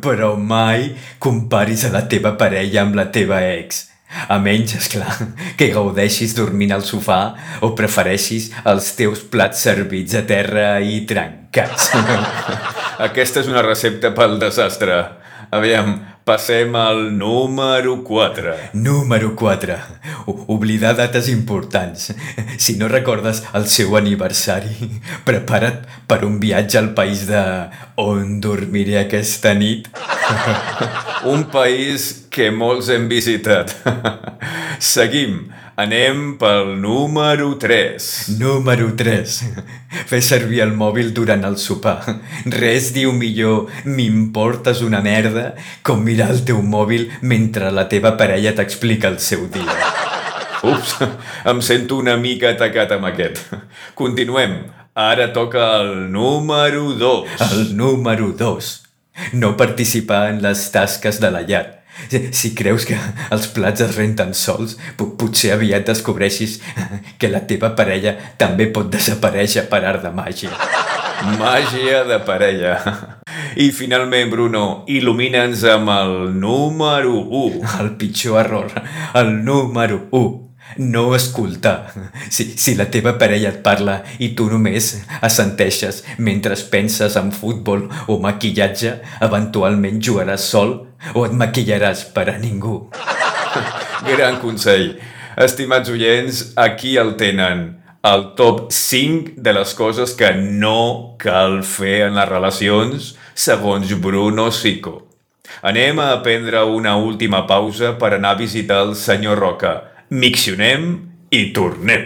però 0.02 0.34
mai 0.36 0.90
comparis 1.22 1.86
a 1.86 1.92
la 1.94 2.06
teva 2.10 2.34
parella 2.40 2.82
amb 2.82 2.98
la 2.98 3.10
teva 3.14 3.44
ex. 3.54 3.91
A 4.28 4.38
menys, 4.42 4.74
esclar, 4.78 5.14
que 5.56 5.70
gaudeixis 5.72 6.34
dormint 6.36 6.74
al 6.74 6.84
sofà 6.86 7.20
o 7.64 7.72
prefereixis 7.78 8.50
els 8.68 8.92
teus 8.98 9.24
plats 9.32 9.64
servits 9.64 10.14
a 10.18 10.24
terra 10.28 10.76
i 10.84 11.02
trencats. 11.08 11.90
Aquesta 13.08 13.42
és 13.42 13.50
una 13.50 13.64
recepta 13.64 14.12
pel 14.16 14.38
desastre. 14.42 15.00
Aviam, 15.52 15.96
passem 16.24 16.74
al 16.76 17.18
número 17.18 18.02
4. 18.04 18.54
Número 18.74 19.34
4. 19.34 19.76
Oblidar 20.26 20.94
dates 20.96 21.28
importants. 21.28 22.14
Si 22.58 22.76
no 22.76 22.88
recordes 22.88 23.42
el 23.54 23.66
seu 23.68 23.96
aniversari, 23.96 24.90
prepara't 25.26 25.86
per 26.06 26.22
un 26.24 26.38
viatge 26.40 26.78
al 26.78 26.92
país 26.94 27.26
de 27.26 27.42
on 27.96 28.38
dormiré 28.40 29.00
aquesta 29.02 29.54
nit. 29.54 29.90
Un 31.26 31.48
país 31.50 32.26
que 32.30 32.50
molts 32.50 32.90
hem 32.92 33.08
visitat. 33.10 33.74
Seguim 34.78 35.50
Anem 35.74 36.34
pel 36.36 36.76
número 36.76 37.54
3. 37.56 38.36
Número 38.36 38.90
3. 38.92 39.36
Fer 40.10 40.20
servir 40.20 40.60
el 40.60 40.74
mòbil 40.76 41.14
durant 41.16 41.46
el 41.48 41.56
sopar. 41.56 41.96
Res 42.44 42.90
diu 42.92 43.14
millor 43.16 43.72
m'importes 43.88 44.82
una 44.84 45.00
merda 45.00 45.54
com 45.80 46.04
mirar 46.04 46.28
el 46.34 46.44
teu 46.44 46.60
mòbil 46.60 47.08
mentre 47.24 47.72
la 47.72 47.86
teva 47.88 48.12
parella 48.20 48.52
t'explica 48.52 49.08
el 49.08 49.16
seu 49.24 49.48
dia. 49.48 49.72
Ups, 50.62 50.98
em 51.48 51.64
sento 51.64 51.96
una 52.04 52.18
mica 52.20 52.52
atacat 52.52 52.92
amb 52.98 53.08
aquest. 53.08 53.40
Continuem. 53.96 54.60
Ara 54.92 55.32
toca 55.32 55.70
el 55.80 56.12
número 56.12 56.92
2. 57.00 57.48
El 57.48 57.76
número 57.78 58.34
2. 58.36 58.74
No 59.40 59.56
participar 59.56 60.26
en 60.34 60.42
les 60.44 60.68
tasques 60.70 61.16
de 61.20 61.32
la 61.32 61.48
llar. 61.48 61.81
Si, 62.32 62.54
creus 62.54 62.84
que 62.88 62.96
els 63.30 63.46
plats 63.54 63.80
es 63.84 63.94
renten 63.96 64.32
sols, 64.34 64.76
po- 64.96 65.10
potser 65.18 65.52
aviat 65.54 65.86
descobreixis 65.86 66.58
que 67.18 67.28
la 67.30 67.40
teva 67.46 67.72
parella 67.78 68.14
també 68.38 68.66
pot 68.74 68.90
desaparèixer 68.92 69.66
per 69.70 69.82
art 69.88 70.02
de 70.04 70.10
màgia. 70.14 70.50
Màgia 71.38 72.02
de 72.04 72.18
parella. 72.26 72.76
I 73.56 73.70
finalment, 73.72 74.30
Bruno, 74.32 74.84
il·lumina'ns 74.90 75.62
amb 75.70 75.90
el 75.94 76.14
número 76.40 77.14
1. 77.22 77.60
El 77.80 77.92
pitjor 78.00 78.40
error, 78.44 78.72
el 79.14 79.44
número 79.44 80.06
1. 80.10 80.51
No 80.76 81.14
escoltar. 81.14 81.92
Si, 82.30 82.52
si 82.56 82.74
la 82.78 82.88
teva 82.90 83.14
parella 83.20 83.50
et 83.52 83.60
parla 83.64 84.00
i 84.22 84.32
tu 84.38 84.48
només 84.50 84.94
assenteixes 85.20 86.02
mentre 86.18 86.56
penses 86.70 87.16
en 87.20 87.32
futbol 87.34 87.88
o 88.08 88.18
maquillatge, 88.22 88.96
eventualment 89.24 90.00
jugaràs 90.02 90.48
sol 90.54 90.74
o 91.14 91.26
et 91.26 91.36
maquillaràs 91.36 92.06
per 92.14 92.28
a 92.32 92.38
ningú. 92.40 92.88
Gran 94.10 94.40
consell. 94.42 94.96
Estimats 95.36 95.88
oients, 95.92 96.42
aquí 96.56 96.96
el 97.00 97.16
tenen. 97.20 97.68
El 98.02 98.32
top 98.34 98.72
5 98.74 99.36
de 99.36 99.52
les 99.54 99.72
coses 99.78 100.16
que 100.18 100.32
no 100.34 101.14
cal 101.22 101.60
fer 101.62 102.08
en 102.08 102.18
les 102.18 102.28
relacions, 102.28 103.12
segons 103.34 103.94
Bruno 104.02 104.50
Sico. 104.50 104.96
Anem 105.62 106.00
a 106.02 106.16
prendre 106.24 106.64
una 106.64 106.96
última 106.96 107.44
pausa 107.46 107.92
per 107.98 108.14
anar 108.16 108.34
a 108.34 108.40
visitar 108.40 108.80
el 108.88 108.96
senyor 108.98 109.38
Roca. 109.38 109.91
Miccionem 110.12 110.82
i 111.32 111.38
tornem. 111.56 112.02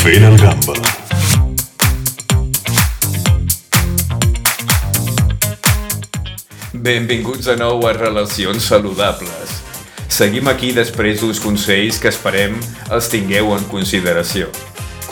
Fent 0.00 0.24
el 0.24 0.38
gamba. 0.40 0.78
Benvinguts 6.72 7.44
de 7.44 7.58
nou 7.60 7.84
a 7.84 7.92
Relacions 7.92 8.64
Saludables. 8.64 9.52
Seguim 10.08 10.48
aquí 10.48 10.72
després 10.72 11.20
d'uns 11.20 11.44
consells 11.44 12.00
que 12.00 12.08
esperem 12.08 12.56
els 12.88 13.12
tingueu 13.12 13.52
en 13.52 13.68
consideració. 13.68 14.48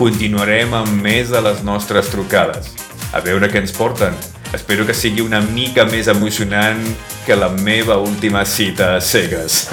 Continuarem 0.01 0.73
amb 0.81 0.97
més 1.05 1.29
de 1.29 1.45
les 1.45 1.61
nostres 1.61 2.09
trucades. 2.09 2.73
A 3.13 3.21
veure 3.21 3.53
què 3.53 3.61
ens 3.61 3.77
porten. 3.77 4.17
Espero 4.53 4.85
que 4.85 4.95
sigui 4.95 5.23
una 5.23 5.39
mica 5.41 5.85
més 5.87 6.09
emocionant 6.11 6.81
que 7.23 7.37
la 7.39 7.49
meva 7.49 7.97
última 8.03 8.43
cita 8.45 8.97
a 8.97 9.01
cegues. 9.01 9.69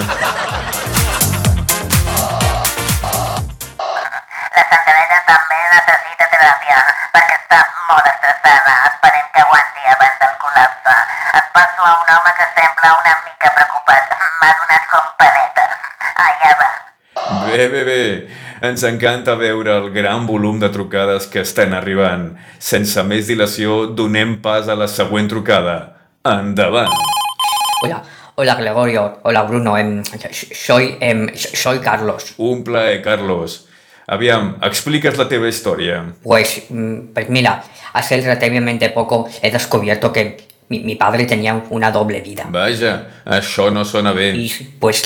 La 4.54 4.64
Santarella 4.70 5.18
també 5.32 5.58
necessita 5.74 6.30
teràpia 6.36 6.78
perquè 7.16 7.40
està 7.40 7.64
molt 7.90 8.06
estressada. 8.14 8.78
Esperem 8.92 9.26
que 9.34 9.42
aguanti 9.48 9.82
abans 9.96 10.18
del 10.22 10.36
col·lapse. 10.46 10.96
Et 11.42 11.52
passo 11.58 11.82
a 11.82 11.94
un 11.98 12.16
home 12.18 12.32
que 12.38 12.48
sembla 12.54 12.94
una 13.02 13.14
mica 13.26 13.54
preocupat. 13.58 14.18
M'ha 14.44 14.52
donat 14.62 14.84
com 14.94 15.06
paletes. 15.24 15.72
Ja 16.46 16.54
va. 16.62 16.70
Bé, 17.50 17.66
bé, 17.74 17.82
bé. 17.90 18.02
Ens 18.62 18.82
encanta 18.88 19.36
veure 19.38 19.76
el 19.78 19.92
gran 19.94 20.26
volum 20.26 20.58
de 20.60 20.70
trucades 20.74 21.28
que 21.30 21.44
estan 21.46 21.76
arribant. 21.78 22.32
Sense 22.58 23.04
més 23.06 23.28
dilació, 23.30 23.84
donem 23.94 24.40
pas 24.42 24.66
a 24.66 24.76
la 24.76 24.88
següent 24.90 25.30
trucada. 25.30 25.76
Endavant. 26.26 26.90
Hola, 27.84 28.02
hola 28.36 28.56
Gregorio, 28.58 29.04
hola 29.24 29.44
Bruno, 29.44 29.78
em, 29.78 30.02
soy, 30.32 30.98
em, 31.00 31.28
soy 31.36 31.80
Carlos. 31.80 32.34
Un 32.38 32.64
plaer, 32.64 33.04
Carlos. 33.04 33.68
Aviam, 34.08 34.56
expliques 34.64 35.18
la 35.18 35.28
teva 35.30 35.48
història. 35.48 36.02
Pues, 36.24 36.64
mm, 36.70 37.14
pues 37.14 37.30
mira, 37.30 37.64
hace 37.94 38.22
relativamente 38.22 38.90
poco 38.90 39.30
he 39.42 39.52
descubierto 39.52 40.12
que 40.12 40.48
mi, 40.70 40.80
mi 40.80 40.96
padre 40.96 41.26
tenía 41.26 41.62
una 41.70 41.92
doble 41.92 42.22
vida. 42.22 42.48
Vaja, 42.50 43.08
això 43.24 43.72
no 43.72 43.86
sona 43.86 44.14
bé. 44.14 44.34
Y 44.36 44.50
pues, 44.80 45.04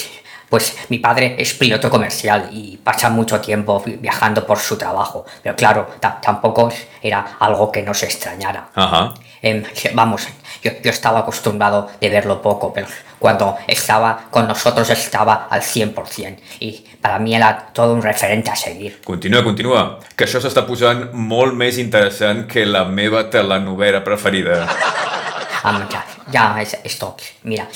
pues 0.51 0.75
mi 0.89 0.99
padre 0.99 1.35
es 1.39 1.53
piloto 1.55 1.89
comercial 1.89 2.49
y 2.51 2.75
pasa 2.77 3.09
mucho 3.09 3.39
tiempo 3.39 3.81
vi- 3.85 3.95
viajando 3.95 4.45
por 4.45 4.59
su 4.59 4.77
trabajo. 4.77 5.25
Pero 5.41 5.55
claro, 5.55 5.87
ta- 6.01 6.19
tampoco 6.21 6.69
era 7.01 7.37
algo 7.39 7.71
que 7.71 7.81
nos 7.81 8.03
extrañara. 8.03 8.67
Ahà. 8.75 9.13
Em, 9.41 9.63
vamos, 9.95 10.27
yo, 10.61 10.71
yo 10.83 10.91
estaba 10.91 11.19
acostumbrado 11.19 11.89
de 11.99 12.09
verlo 12.09 12.41
poco, 12.41 12.71
pero 12.73 12.85
cuando 13.17 13.57
estaba 13.65 14.25
con 14.29 14.47
nosotros 14.47 14.89
estaba 14.91 15.47
al 15.49 15.61
100% 15.61 16.37
y 16.59 16.85
para 17.01 17.17
mí 17.17 17.33
era 17.33 17.69
todo 17.73 17.93
un 17.93 18.01
referente 18.03 18.51
a 18.51 18.55
seguir. 18.55 19.01
Continua, 19.03 19.43
continua, 19.43 19.99
que 20.15 20.25
això 20.25 20.41
s'està 20.43 20.65
posant 20.67 21.07
molt 21.13 21.55
més 21.57 21.77
interessant 21.79 22.45
que 22.47 22.65
la 22.65 22.83
meva 22.85 23.29
telenovela 23.31 24.03
preferida. 24.03 24.67
Ya, 26.31 26.55
es- 26.61 26.77
esto, 26.83 27.15
mira, 27.43 27.67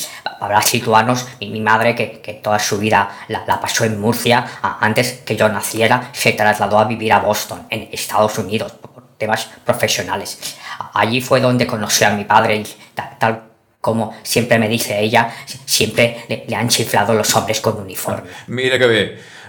para 0.47 0.61
situarnos, 0.61 1.25
mi, 1.39 1.49
mi 1.49 1.59
madre, 1.61 1.95
que, 1.95 2.21
que 2.21 2.33
toda 2.33 2.59
su 2.59 2.77
vida 2.77 3.09
la, 3.27 3.43
la 3.47 3.59
pasó 3.59 3.83
en 3.85 3.99
Murcia, 3.99 4.45
antes 4.79 5.21
que 5.25 5.35
yo 5.35 5.49
naciera, 5.49 6.09
se 6.13 6.33
trasladó 6.33 6.77
a 6.79 6.85
vivir 6.85 7.11
a 7.13 7.19
Boston, 7.19 7.65
en 7.69 7.89
Estados 7.91 8.37
Unidos, 8.37 8.71
por 8.73 9.03
temas 9.17 9.49
profesionales. 9.65 10.55
Allí 10.93 11.21
fue 11.21 11.39
donde 11.41 11.65
conocí 11.65 12.03
a 12.03 12.11
mi 12.11 12.25
padre 12.25 12.57
y 12.57 12.65
ta- 12.93 13.17
tal, 13.19 13.41
como 13.81 14.15
siempre 14.23 14.59
me 14.59 14.67
dice 14.67 14.99
ella, 14.99 15.33
si- 15.45 15.59
siempre 15.65 16.23
le, 16.27 16.45
le 16.47 16.55
han 16.55 16.67
chiflado 16.69 17.13
los 17.13 17.35
hombres 17.35 17.61
con 17.61 17.79
uniforme. 17.79 18.29
Mira 18.47 18.77
que 18.79 18.87
bé, 18.87 19.01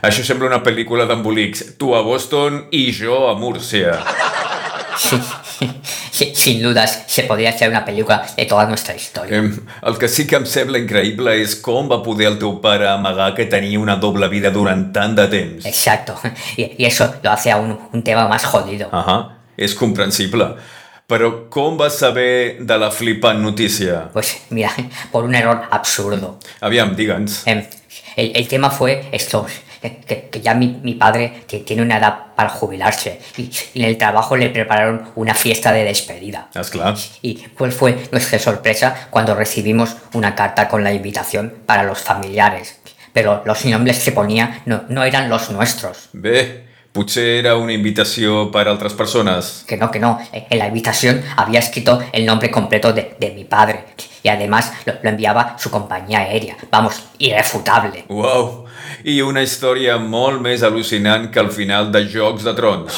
això 0.02 0.22
sembla 0.22 0.46
una 0.46 0.62
pel·lícula 0.62 1.06
d'embolics. 1.08 1.76
Tu 1.78 1.94
a 1.96 2.00
Boston 2.02 2.66
i 2.70 2.92
jo 2.94 3.28
a 3.30 3.34
Múrcia. 3.34 3.98
Sí, 4.98 5.18
sin 6.16 6.62
dudas, 6.62 7.04
se 7.06 7.24
podría 7.24 7.50
hacer 7.50 7.68
una 7.68 7.84
película 7.84 8.26
de 8.36 8.46
toda 8.46 8.66
nuestra 8.66 8.94
historia. 8.94 9.36
Em, 9.36 9.52
el 9.82 9.98
que 9.98 10.08
sí 10.08 10.26
que 10.26 10.36
em 10.36 10.46
sembla 10.46 10.80
increïble 10.80 11.34
és 11.42 11.56
com 11.60 11.90
va 11.90 12.00
poder 12.04 12.30
el 12.32 12.38
teu 12.40 12.56
pare 12.62 12.88
amagar 12.88 13.34
que 13.36 13.46
tenia 13.50 13.80
una 13.80 13.96
doble 14.00 14.28
vida 14.32 14.50
durant 14.50 14.88
tant 14.94 15.16
de 15.18 15.28
temps. 15.28 15.66
Exacto, 15.66 16.16
y, 16.56 16.72
y 16.78 16.86
eso 16.86 17.14
lo 17.22 17.30
hace 17.30 17.50
aún 17.50 17.76
un 17.92 18.02
tema 18.02 18.28
más 18.28 18.44
jodido. 18.44 18.88
Ahà, 18.92 19.18
és 19.56 19.74
comprensible. 19.76 20.54
Però 21.06 21.30
com 21.52 21.76
vas 21.78 22.00
saber 22.00 22.58
de 22.66 22.78
la 22.78 22.90
flipant 22.90 23.38
notícia? 23.38 24.08
Pues 24.12 24.36
mira, 24.50 24.72
por 25.12 25.24
un 25.24 25.34
error 25.34 25.62
absurdo. 25.70 26.38
Aviam, 26.60 26.96
digue'ns. 26.96 27.44
El, 27.46 27.68
el 28.16 28.48
tema 28.48 28.70
fue 28.70 29.04
esto, 29.12 29.46
que, 29.80 29.96
que- 29.98 30.28
que 30.30 30.40
ya 30.40 30.54
mi, 30.54 30.78
mi 30.82 30.94
padre 30.94 31.42
tiene 31.64 31.82
una 31.82 31.98
edad 31.98 32.18
para 32.36 32.48
jubilarse 32.50 33.20
y, 33.36 33.50
y 33.74 33.82
en 33.82 33.88
el 33.88 33.98
trabajo 33.98 34.36
le 34.36 34.50
prepararon 34.50 35.10
una 35.14 35.34
fiesta 35.34 35.72
de 35.72 35.84
despedida. 35.84 36.48
Esclar. 36.54 36.94
Y 37.22 37.36
cuál 37.56 37.72
fue 37.72 38.08
nuestra 38.12 38.38
sorpresa 38.38 39.08
cuando 39.10 39.34
recibimos 39.34 39.96
una 40.12 40.34
carta 40.34 40.68
con 40.68 40.84
la 40.84 40.92
invitación 40.92 41.54
para 41.66 41.82
los 41.84 42.00
familiares. 42.00 42.78
Pero 43.12 43.42
los 43.46 43.64
nombres 43.64 44.04
que 44.04 44.12
ponía 44.12 44.60
no, 44.66 44.82
no 44.90 45.02
eran 45.04 45.30
los 45.30 45.50
nuestros. 45.50 46.10
Bé, 46.12 46.65
potser 46.96 47.26
era 47.44 47.54
una 47.60 47.76
invitació 47.76 48.48
per 48.50 48.66
a 48.66 48.72
altres 48.72 48.96
persones. 48.96 49.64
Que 49.68 49.76
no, 49.76 49.90
que 49.92 50.00
no. 50.00 50.18
En 50.32 50.58
la 50.58 50.66
invitación 50.66 51.22
había 51.36 51.60
escrito 51.60 52.00
el 52.12 52.24
nombre 52.24 52.50
completo 52.50 52.92
de, 52.92 53.14
de 53.20 53.30
mi 53.32 53.44
padre. 53.44 53.84
Y 54.22 54.28
además 54.28 54.72
lo, 54.86 54.94
lo 55.02 55.10
enviaba 55.10 55.56
su 55.58 55.70
compañía 55.70 56.20
aérea. 56.20 56.56
Vamos, 56.70 57.02
irrefutable. 57.18 58.06
Uau! 58.08 58.64
I 59.06 59.20
una 59.22 59.42
història 59.44 59.98
molt 60.02 60.40
més 60.42 60.64
al·lucinant 60.66 61.28
que 61.30 61.38
el 61.42 61.52
final 61.54 61.92
de 61.94 62.02
Jocs 62.10 62.42
de 62.46 62.54
Trons. 62.58 62.96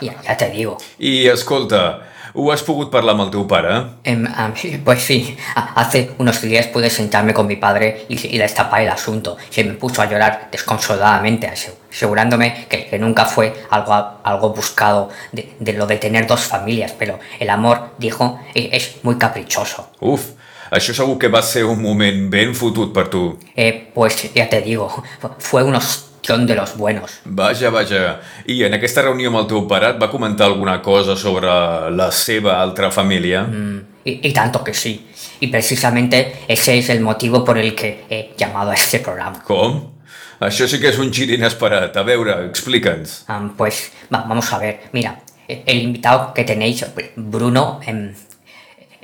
Ya, 0.00 0.16
ya 0.20 0.36
te 0.36 0.50
digo. 0.50 0.76
I 0.98 1.28
escolta, 1.28 2.09
ho 2.34 2.50
has 2.52 2.62
pogut 2.62 2.90
parlar 2.90 3.14
amb 3.14 3.22
el 3.26 3.30
teu 3.30 3.46
pare? 3.48 3.72
Em, 4.04 4.26
am, 4.34 4.52
pues 4.84 5.02
sí, 5.02 5.36
hace 5.74 6.10
unos 6.18 6.40
días 6.42 6.66
pude 6.68 6.90
sentarme 6.90 7.34
con 7.34 7.46
mi 7.46 7.56
padre 7.56 8.06
y, 8.08 8.14
y 8.34 8.38
destapar 8.38 8.82
el 8.82 8.88
asunto. 8.88 9.36
Se 9.50 9.64
me 9.64 9.74
puso 9.74 10.02
a 10.02 10.06
llorar 10.06 10.48
desconsoladamente, 10.52 11.46
ase- 11.46 11.74
asegurándome 11.90 12.66
que, 12.68 12.86
que 12.86 12.98
nunca 12.98 13.24
fue 13.24 13.52
algo, 13.70 13.94
algo 14.22 14.50
buscado 14.54 15.08
de, 15.32 15.52
de 15.58 15.72
lo 15.72 15.86
de 15.86 15.96
tener 15.96 16.26
dos 16.26 16.40
familias, 16.40 16.92
pero 16.98 17.18
el 17.38 17.50
amor, 17.50 17.90
dijo, 17.98 18.38
e- 18.54 18.70
es 18.72 18.96
muy 19.02 19.16
caprichoso. 19.18 19.90
Uf, 20.00 20.30
això 20.70 20.94
segur 20.94 21.18
que 21.18 21.26
va 21.28 21.42
ser 21.42 21.64
un 21.66 21.80
moment 21.82 22.28
ben 22.30 22.54
fotut 22.54 22.92
per 22.94 23.08
tu. 23.10 23.38
Eh, 23.56 23.90
pues 23.92 24.32
ya 24.34 24.48
te 24.48 24.60
digo, 24.60 24.88
fu- 25.20 25.30
fue 25.38 25.64
unos 25.64 26.09
cuestión 26.20 26.46
de 26.46 26.54
los 26.54 26.76
buenos. 26.76 27.20
Vaja, 27.24 27.70
vaja. 27.70 28.20
I 28.46 28.62
en 28.64 28.74
aquesta 28.74 29.02
reunió 29.02 29.30
amb 29.30 29.38
el 29.40 29.46
teu 29.48 29.62
pare 29.68 29.88
et 29.94 30.00
va 30.00 30.10
comentar 30.12 30.46
alguna 30.46 30.80
cosa 30.82 31.16
sobre 31.16 31.48
la 31.96 32.10
seva 32.12 32.60
altra 32.60 32.90
família? 32.90 33.42
Mm, 33.44 33.78
y, 34.04 34.28
y 34.28 34.32
tanto 34.32 34.62
que 34.62 34.74
sí. 34.74 35.06
Y 35.40 35.46
precisamente 35.48 36.44
ese 36.48 36.78
es 36.78 36.90
el 36.90 37.00
motivo 37.00 37.44
por 37.44 37.56
el 37.58 37.74
que 37.74 38.04
he 38.10 38.34
llamado 38.36 38.70
a 38.70 38.74
este 38.74 38.98
programa. 39.00 39.42
Com? 39.44 39.92
Això 40.40 40.66
sí 40.68 40.78
que 40.80 40.88
és 40.88 40.98
un 40.98 41.10
gir 41.12 41.30
inesperat. 41.30 41.96
A 41.96 42.02
veure, 42.02 42.46
explica'ns. 42.48 43.24
Am, 43.28 43.54
pues 43.56 43.90
va- 44.12 44.24
vamos 44.28 44.52
a 44.52 44.58
ver, 44.58 44.80
mira, 44.92 45.18
el 45.48 45.82
invitado 45.82 46.32
que 46.34 46.44
tenéis, 46.44 46.84
Bruno, 47.16 47.80
em, 47.86 48.12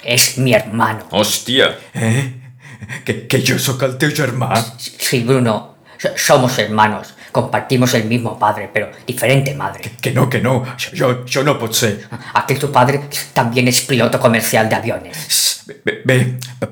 es 0.04 0.36
mi 0.38 0.52
hermano. 0.54 1.06
Hòstia, 1.10 1.76
Eh? 1.94 2.42
Que, 3.04 3.26
que 3.26 3.40
jo 3.42 3.58
sóc 3.58 3.82
el 3.82 3.96
teu 3.96 4.10
germà? 4.12 4.54
Sí, 4.78 5.20
Bruno, 5.24 5.75
somos 6.16 6.58
hermanos, 6.58 7.14
compartimos 7.32 7.94
el 7.94 8.04
mismo 8.04 8.38
padre, 8.38 8.70
pero 8.72 8.90
diferente 9.06 9.54
madre. 9.54 9.92
Que 10.00 10.12
no, 10.12 10.28
que 10.28 10.40
no, 10.40 10.62
això, 10.76 11.12
això 11.24 11.44
no 11.44 11.58
pot 11.58 11.74
ser. 11.74 12.08
Aquel 12.34 12.58
tu 12.58 12.70
padre 12.72 13.02
también 13.32 13.68
es 13.68 13.82
piloto 13.82 14.20
comercial 14.20 14.68
de 14.68 14.76
aviones. 14.76 15.64
Bé, 15.84 16.00
bé, 16.04 16.18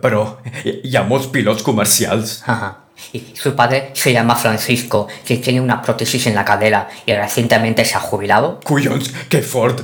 però 0.00 0.38
hi 0.54 0.94
ha 0.96 1.02
molts 1.02 1.26
pilots 1.34 1.62
comercials. 1.62 2.42
Ajá. 2.46 2.80
Y 3.12 3.34
su 3.34 3.54
padre 3.54 3.90
se 3.92 4.12
llama 4.12 4.36
Francisco, 4.36 5.08
que 5.26 5.38
tiene 5.38 5.60
una 5.60 5.82
prótesis 5.82 6.26
en 6.26 6.34
la 6.34 6.44
cadera 6.44 6.88
y 7.04 7.12
recientemente 7.12 7.84
se 7.84 7.96
ha 7.96 8.00
jubilado. 8.00 8.60
Collons, 8.64 9.12
que 9.28 9.42
fort! 9.42 9.82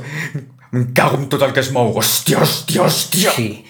Em 0.73 0.93
cago 0.95 1.17
en 1.19 1.29
tot 1.29 1.43
el 1.43 1.53
que 1.53 1.61
es 1.65 1.73
mou. 1.75 1.91
Hòstia, 1.99 2.39
hòstia, 2.39 2.85
hòstia! 2.87 3.33
Sí, 3.35 3.65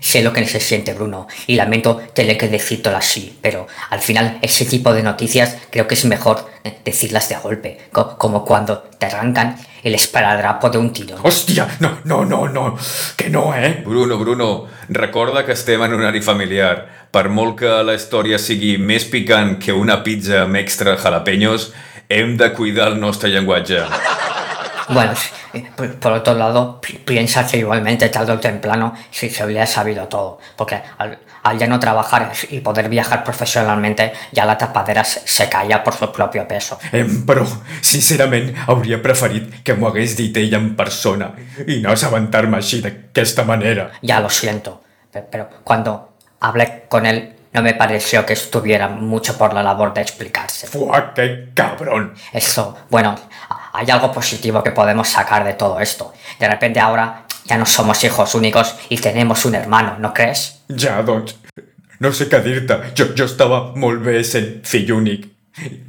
sé 0.00 0.22
lo 0.22 0.32
que 0.32 0.46
se 0.46 0.60
siente 0.60 0.94
Bruno 0.94 1.26
y 1.46 1.54
lamento 1.56 1.96
tener 2.14 2.36
que 2.36 2.48
decírtelo 2.48 2.96
así, 2.96 3.38
pero 3.40 3.66
al 3.90 4.00
final 4.00 4.38
ese 4.42 4.64
tipo 4.64 4.92
de 4.92 5.02
noticias 5.02 5.56
creo 5.70 5.86
que 5.86 5.94
es 5.94 6.04
mejor 6.04 6.50
eh, 6.64 6.78
decirlas 6.84 7.28
de 7.28 7.36
golpe, 7.36 7.78
co- 7.92 8.16
como 8.18 8.44
cuando 8.44 8.78
te 8.98 9.06
arrancan 9.06 9.56
el 9.82 9.94
esparadrapo 9.94 10.70
de 10.70 10.78
un 10.78 10.92
tiro. 10.92 11.16
Hòstia, 11.22 11.66
no, 11.80 11.98
no, 12.04 12.24
no, 12.24 12.48
no, 12.48 12.76
que 13.16 13.28
no, 13.30 13.54
eh? 13.54 13.82
Bruno, 13.84 14.16
Bruno, 14.18 14.66
recorda 14.88 15.44
que 15.44 15.52
estem 15.52 15.82
en 15.82 15.92
horari 15.94 16.20
familiar. 16.22 16.86
Per 17.12 17.28
molt 17.28 17.58
que 17.58 17.72
la 17.84 17.92
història 17.98 18.38
sigui 18.40 18.76
més 18.78 19.04
picant 19.04 19.58
que 19.60 19.72
una 19.74 19.98
pizza 20.02 20.44
amb 20.46 20.56
extra 20.56 20.94
jalapeños, 20.96 21.72
hem 22.08 22.36
de 22.38 22.52
cuidar 22.54 22.88
el 22.92 23.00
nostre 23.00 23.28
llenguatge. 23.30 23.82
Bueno, 24.88 25.12
por, 26.00 26.12
otro 26.12 26.34
lado, 26.34 26.80
pi- 26.80 26.98
piensa 26.98 27.46
que 27.46 27.58
igualmente 27.58 28.08
tarde 28.08 28.32
o 28.32 28.38
temprano 28.40 28.94
si 29.10 29.28
se 29.30 29.44
hubiera 29.44 29.66
sabido 29.66 30.06
todo, 30.08 30.38
porque 30.56 30.80
al, 30.98 31.18
al 31.42 31.58
ya 31.58 31.66
no 31.66 31.78
trabajar 31.78 32.32
y 32.50 32.60
poder 32.60 32.88
viajar 32.88 33.22
profesionalmente, 33.24 34.12
ya 34.32 34.44
la 34.46 34.56
tapadera 34.56 35.04
se, 35.04 35.20
se 35.26 35.48
caía 35.48 35.82
por 35.84 35.94
su 35.94 36.10
propio 36.12 36.46
peso. 36.48 36.78
Em, 36.92 37.24
però, 37.26 37.44
sincerament, 37.80 38.54
hauria 38.66 39.00
preferit 39.02 39.62
que 39.64 39.74
m'ho 39.74 39.88
hagués 39.90 40.16
dit 40.16 40.36
ell 40.40 40.54
en 40.54 40.72
persona 40.78 41.32
i 41.66 41.80
no 41.82 41.92
assabentar-me 41.92 42.56
així 42.56 42.80
d'aquesta 42.82 43.44
manera. 43.44 43.90
Ya 44.02 44.20
lo 44.20 44.30
siento, 44.30 44.80
pe- 45.12 45.22
pero 45.28 45.48
cuando 45.64 46.12
hablé 46.40 46.84
con 46.88 47.06
él 47.06 47.36
no 47.52 47.60
me 47.60 47.74
pareció 47.74 48.24
que 48.24 48.32
estuviera 48.32 48.88
mucho 48.88 49.36
por 49.36 49.52
la 49.52 49.62
labor 49.62 49.92
de 49.92 50.00
explicarse. 50.00 50.66
Fuà, 50.68 51.12
que 51.12 51.50
cabrón! 51.52 52.14
Eso, 52.32 52.78
bueno, 52.88 53.14
hay 53.72 53.90
algo 53.90 54.12
positivo 54.12 54.62
que 54.62 54.70
podemos 54.72 55.08
sacar 55.08 55.44
de 55.44 55.54
todo 55.54 55.80
esto. 55.80 56.12
De 56.38 56.48
repente 56.48 56.80
ahora 56.80 57.24
ya 57.44 57.56
no 57.58 57.66
somos 57.66 58.02
hijos 58.04 58.34
únicos 58.34 58.74
y 58.88 58.96
tenemos 58.98 59.44
un 59.44 59.54
hermano, 59.54 59.96
¿no 59.98 60.12
crees? 60.14 60.60
Ja, 60.78 61.02
doncs, 61.02 61.36
no 62.00 62.12
sé 62.12 62.28
què 62.28 62.40
dir-te. 62.42 62.76
Jo, 62.98 63.10
jo 63.16 63.24
estava 63.26 63.72
molt 63.76 64.02
bé 64.02 64.22
sent 64.24 64.64
fill 64.66 64.92
únic. 64.92 65.28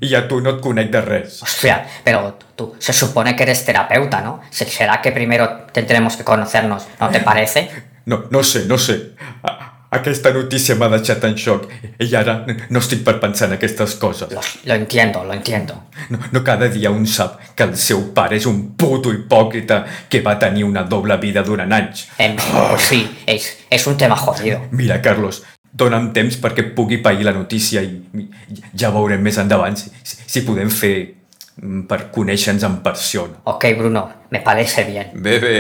I 0.04 0.10
a 0.16 0.26
tu 0.28 0.42
no 0.44 0.50
et 0.58 0.62
conec 0.62 0.90
de 0.92 1.00
res. 1.02 1.38
Hostia, 1.42 1.86
pero 2.04 2.38
tú 2.56 2.76
se 2.80 2.92
supone 2.92 3.34
que 3.36 3.44
eres 3.44 3.64
terapeuta, 3.64 4.20
¿no? 4.22 4.42
Se- 4.50 4.66
¿Será 4.66 5.02
que 5.02 5.12
primero 5.14 5.68
tendremos 5.72 6.18
que 6.18 6.24
conocernos? 6.26 6.84
¿No 7.00 7.10
te 7.10 7.22
parece? 7.22 7.70
No, 8.06 8.26
no 8.30 8.44
sé, 8.44 8.66
no 8.66 8.78
sé. 8.78 9.14
Aquesta 9.94 10.32
notícia 10.34 10.76
m'ha 10.80 10.90
deixat 10.90 11.24
en 11.28 11.36
xoc 11.38 11.68
i 12.02 12.10
ara 12.18 12.40
no 12.48 12.82
estic 12.82 13.04
per 13.06 13.20
pensar 13.22 13.52
en 13.52 13.58
aquestes 13.60 13.96
coses. 14.02 14.32
Lo, 14.34 14.42
lo 14.66 14.74
entiendo, 14.74 15.24
lo 15.24 15.34
entiendo. 15.34 15.84
No, 16.10 16.20
no 16.32 16.44
cada 16.44 16.68
dia 16.74 16.90
un 16.90 17.06
sap 17.08 17.38
que 17.56 17.68
el 17.68 17.76
seu 17.78 18.08
pare 18.16 18.40
és 18.40 18.48
un 18.50 18.74
puto 18.80 19.14
hipòcrita 19.14 19.84
que 20.10 20.24
va 20.26 20.40
tenir 20.42 20.66
una 20.66 20.84
doble 20.90 21.18
vida 21.22 21.44
durant 21.46 21.72
anys. 21.78 22.08
Em, 22.18 22.36
pues 22.38 22.90
sí, 22.90 23.04
es, 23.28 23.52
es 23.70 23.88
un 23.88 23.98
tema 23.98 24.18
jodido. 24.18 24.62
Mira, 24.72 25.02
Carlos, 25.02 25.44
dona'm 25.74 26.12
temps 26.14 26.38
perquè 26.42 26.68
pugui 26.76 27.00
pair 27.06 27.26
la 27.26 27.34
notícia 27.34 27.82
i 27.82 28.28
ja 28.78 28.92
veurem 28.94 29.22
més 29.22 29.38
endavant 29.42 29.78
si, 29.78 29.94
si, 30.02 30.18
si 30.26 30.44
podem 30.46 30.70
fer 30.74 30.96
mm, 31.62 31.86
per 31.90 32.08
conèixer-nos 32.14 32.66
en 32.70 32.82
persona. 32.86 33.42
Ok, 33.50 33.70
Bruno, 33.78 34.08
me 34.30 34.42
parece 34.42 34.86
bien. 34.90 35.14
Bé, 35.14 35.40
bé, 35.40 35.58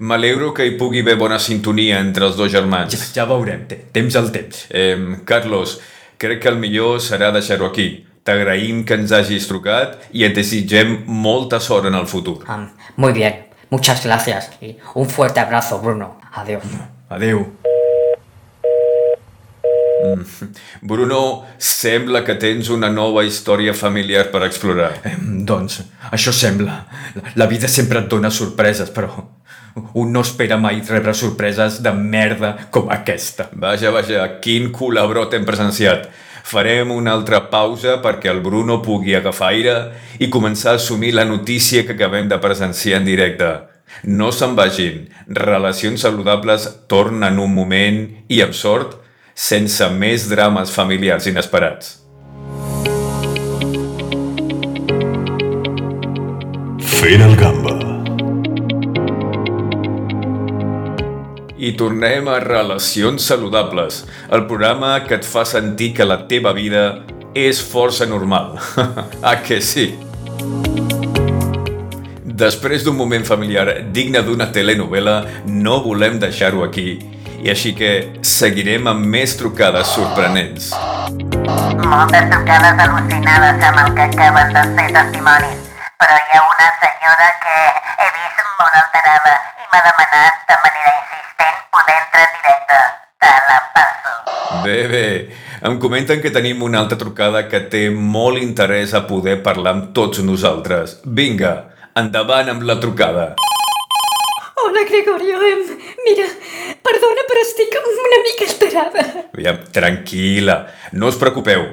m'alegro 0.00 0.52
que 0.56 0.64
hi 0.66 0.76
pugui 0.80 1.00
haver 1.04 1.16
bona 1.20 1.38
sintonia 1.38 1.98
entre 2.00 2.24
els 2.26 2.36
dos 2.36 2.50
Ja, 2.50 2.58
germans. 2.60 2.96
ja 3.14 3.24
veurem, 3.28 3.66
te- 3.68 3.76
temps 3.92 4.16
al 4.16 4.30
temps. 4.32 4.66
Eh, 4.70 4.96
Carlos, 5.24 5.78
crec 6.18 6.40
que 6.42 6.48
el 6.48 6.56
millor 6.56 7.00
serà 7.00 7.30
deixar-ho 7.32 7.66
aquí. 7.66 8.06
T'agraïm 8.24 8.84
que 8.84 8.94
ens 8.94 9.12
hagis 9.16 9.46
trucat 9.48 9.98
i 10.12 10.24
et 10.24 10.34
desitgem 10.36 11.04
molta 11.06 11.58
sort 11.60 11.86
en 11.86 11.94
el 11.94 12.06
futur. 12.06 12.42
Am, 12.46 12.70
muy 12.96 13.12
bien, 13.12 13.46
muchas 13.70 14.04
gracias 14.04 14.50
y 14.60 14.76
un 14.94 15.08
fuerte 15.08 15.40
abrazo, 15.40 15.78
Bruno. 15.80 16.18
Adiós. 16.32 16.62
Adeu. 17.08 17.46
Bruno, 20.80 21.44
sembla 21.58 22.24
que 22.24 22.34
tens 22.34 22.68
una 22.72 22.88
nova 22.90 23.24
història 23.24 23.74
familiar 23.74 24.30
per 24.32 24.42
explorar. 24.46 24.94
Em, 25.04 25.42
doncs, 25.46 25.82
això 26.10 26.32
sembla. 26.32 26.78
La, 27.14 27.32
la 27.36 27.46
vida 27.50 27.68
sempre 27.68 28.00
et 28.00 28.08
dona 28.08 28.30
sorpreses, 28.30 28.90
però 28.94 29.10
un 29.94 30.12
no 30.12 30.22
espera 30.24 30.58
mai 30.60 30.80
rebre 30.86 31.14
sorpreses 31.14 31.80
de 31.82 31.92
merda 31.92 32.56
com 32.70 32.90
aquesta. 32.90 33.48
Vaja, 33.52 33.92
vaja, 33.94 34.26
quin 34.44 34.70
colabrot 34.72 35.34
hem 35.34 35.46
presenciat. 35.48 36.08
Farem 36.50 36.90
una 36.90 37.12
altra 37.12 37.42
pausa 37.50 37.98
perquè 38.02 38.30
el 38.32 38.40
Bruno 38.42 38.80
pugui 38.82 39.14
agafar 39.14 39.52
aire 39.54 39.74
i 40.18 40.30
començar 40.32 40.72
a 40.72 40.80
assumir 40.80 41.12
la 41.14 41.26
notícia 41.28 41.84
que 41.86 41.94
acabem 41.94 42.28
de 42.28 42.38
presenciar 42.42 43.00
en 43.00 43.06
directe. 43.06 43.50
No 44.04 44.30
se'n 44.32 44.56
vagin. 44.56 45.08
Relacions 45.26 46.00
saludables 46.06 46.68
tornen 46.88 47.26
en 47.32 47.38
un 47.42 47.54
moment 47.54 48.02
i, 48.28 48.40
amb 48.42 48.56
sort, 48.56 48.96
sense 49.34 49.86
més 49.94 50.28
drames 50.30 50.72
familiars 50.74 51.28
inesperats. 51.30 51.96
Fent 57.00 57.24
el 57.24 57.36
gamba. 57.40 57.89
I 61.60 61.74
tornem 61.76 62.24
a 62.32 62.38
Relacions 62.40 63.20
Saludables, 63.28 64.06
el 64.32 64.46
programa 64.48 64.94
que 65.04 65.18
et 65.18 65.26
fa 65.28 65.42
sentir 65.44 65.90
que 65.92 66.06
la 66.08 66.22
teva 66.30 66.54
vida 66.56 67.02
és 67.36 67.60
força 67.60 68.06
normal. 68.08 68.54
ah, 69.28 69.34
que 69.44 69.58
sí? 69.60 69.90
Després 72.24 72.86
d'un 72.86 72.96
moment 72.96 73.28
familiar 73.28 73.66
digne 73.92 74.24
d'una 74.24 74.48
telenovela, 74.56 75.18
no 75.52 75.82
volem 75.84 76.16
deixar-ho 76.22 76.64
aquí, 76.64 76.96
i 77.44 77.52
així 77.52 77.74
que 77.76 77.92
seguirem 78.24 78.88
amb 78.88 79.04
més 79.12 79.36
trucades 79.36 79.92
sorprenents. 79.92 80.72
Moltes 81.84 82.24
trucades 82.32 82.84
al·lucinades 82.88 83.68
amb 83.68 83.84
el 83.84 83.92
que 84.00 84.08
acaben 84.08 84.56
de 84.56 84.64
ser 84.72 84.88
testimonis, 84.96 85.68
però 86.00 86.16
hi 86.24 86.40
ha 86.40 86.42
una 86.48 86.72
senyora 86.80 87.32
que 87.44 87.56
he 87.68 88.12
vist 88.16 88.44
molt 88.48 88.84
alterada 88.86 89.36
i 89.60 89.68
m'ha 89.68 89.88
demanat 89.90 90.46
de 90.48 90.56
manera 90.56 90.79
Bé, 94.90 95.30
em 95.62 95.76
comenten 95.78 96.18
que 96.18 96.32
tenim 96.34 96.64
una 96.66 96.80
altra 96.82 96.96
trucada 96.98 97.44
que 97.46 97.60
té 97.70 97.84
molt 97.94 98.40
interès 98.42 98.90
a 98.98 99.04
poder 99.06 99.36
parlar 99.44 99.74
amb 99.76 99.90
tots 99.94 100.18
nosaltres. 100.26 100.96
Vinga, 101.04 101.52
endavant 102.00 102.50
amb 102.50 102.64
la 102.66 102.74
trucada. 102.82 103.26
Hola, 104.58 104.82
Gregorio. 104.88 105.38
Mira, 106.02 106.26
perdona, 106.82 107.22
però 107.28 107.44
estic 107.46 107.76
una 107.78 108.18
mica 108.24 108.48
alterada. 108.48 109.04
Aviam, 109.30 109.60
tranquil·la, 109.78 110.56
no 110.98 111.12
us 111.12 111.20
preocupeu. 111.22 111.68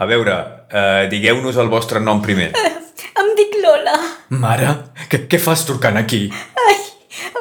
A 0.00 0.08
veure, 0.08 0.38
eh, 0.72 1.08
digueu-nos 1.12 1.60
el 1.60 1.68
vostre 1.68 2.00
nom 2.00 2.24
primer. 2.24 2.54
Em 3.20 3.34
dic 3.36 3.58
Lola. 3.60 3.98
Mare, 4.32 4.72
què, 5.12 5.26
què 5.28 5.42
fas 5.42 5.66
trucant 5.68 6.00
aquí? 6.00 6.24
Ai, 6.64 6.78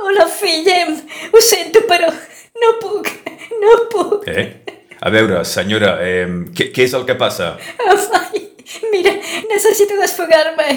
hola, 0.02 0.28
filla. 0.28 0.76
Em, 0.84 1.00
ho 1.32 1.39
sento, 1.39 1.88
però 1.88 2.12
no 2.12 2.76
puc. 2.84 3.13
No 3.62 3.78
puc. 3.94 4.28
Eh? 4.28 4.61
A 5.02 5.10
veure, 5.10 5.44
senyora, 5.50 5.96
eh, 6.06 6.28
què, 6.54 6.70
què 6.76 6.86
és 6.86 6.94
el 6.94 7.08
que 7.08 7.16
passa? 7.18 7.56
Ai, 7.90 8.42
Mira, 8.92 9.12
necessito 9.50 9.98
desfogar-me. 10.00 10.68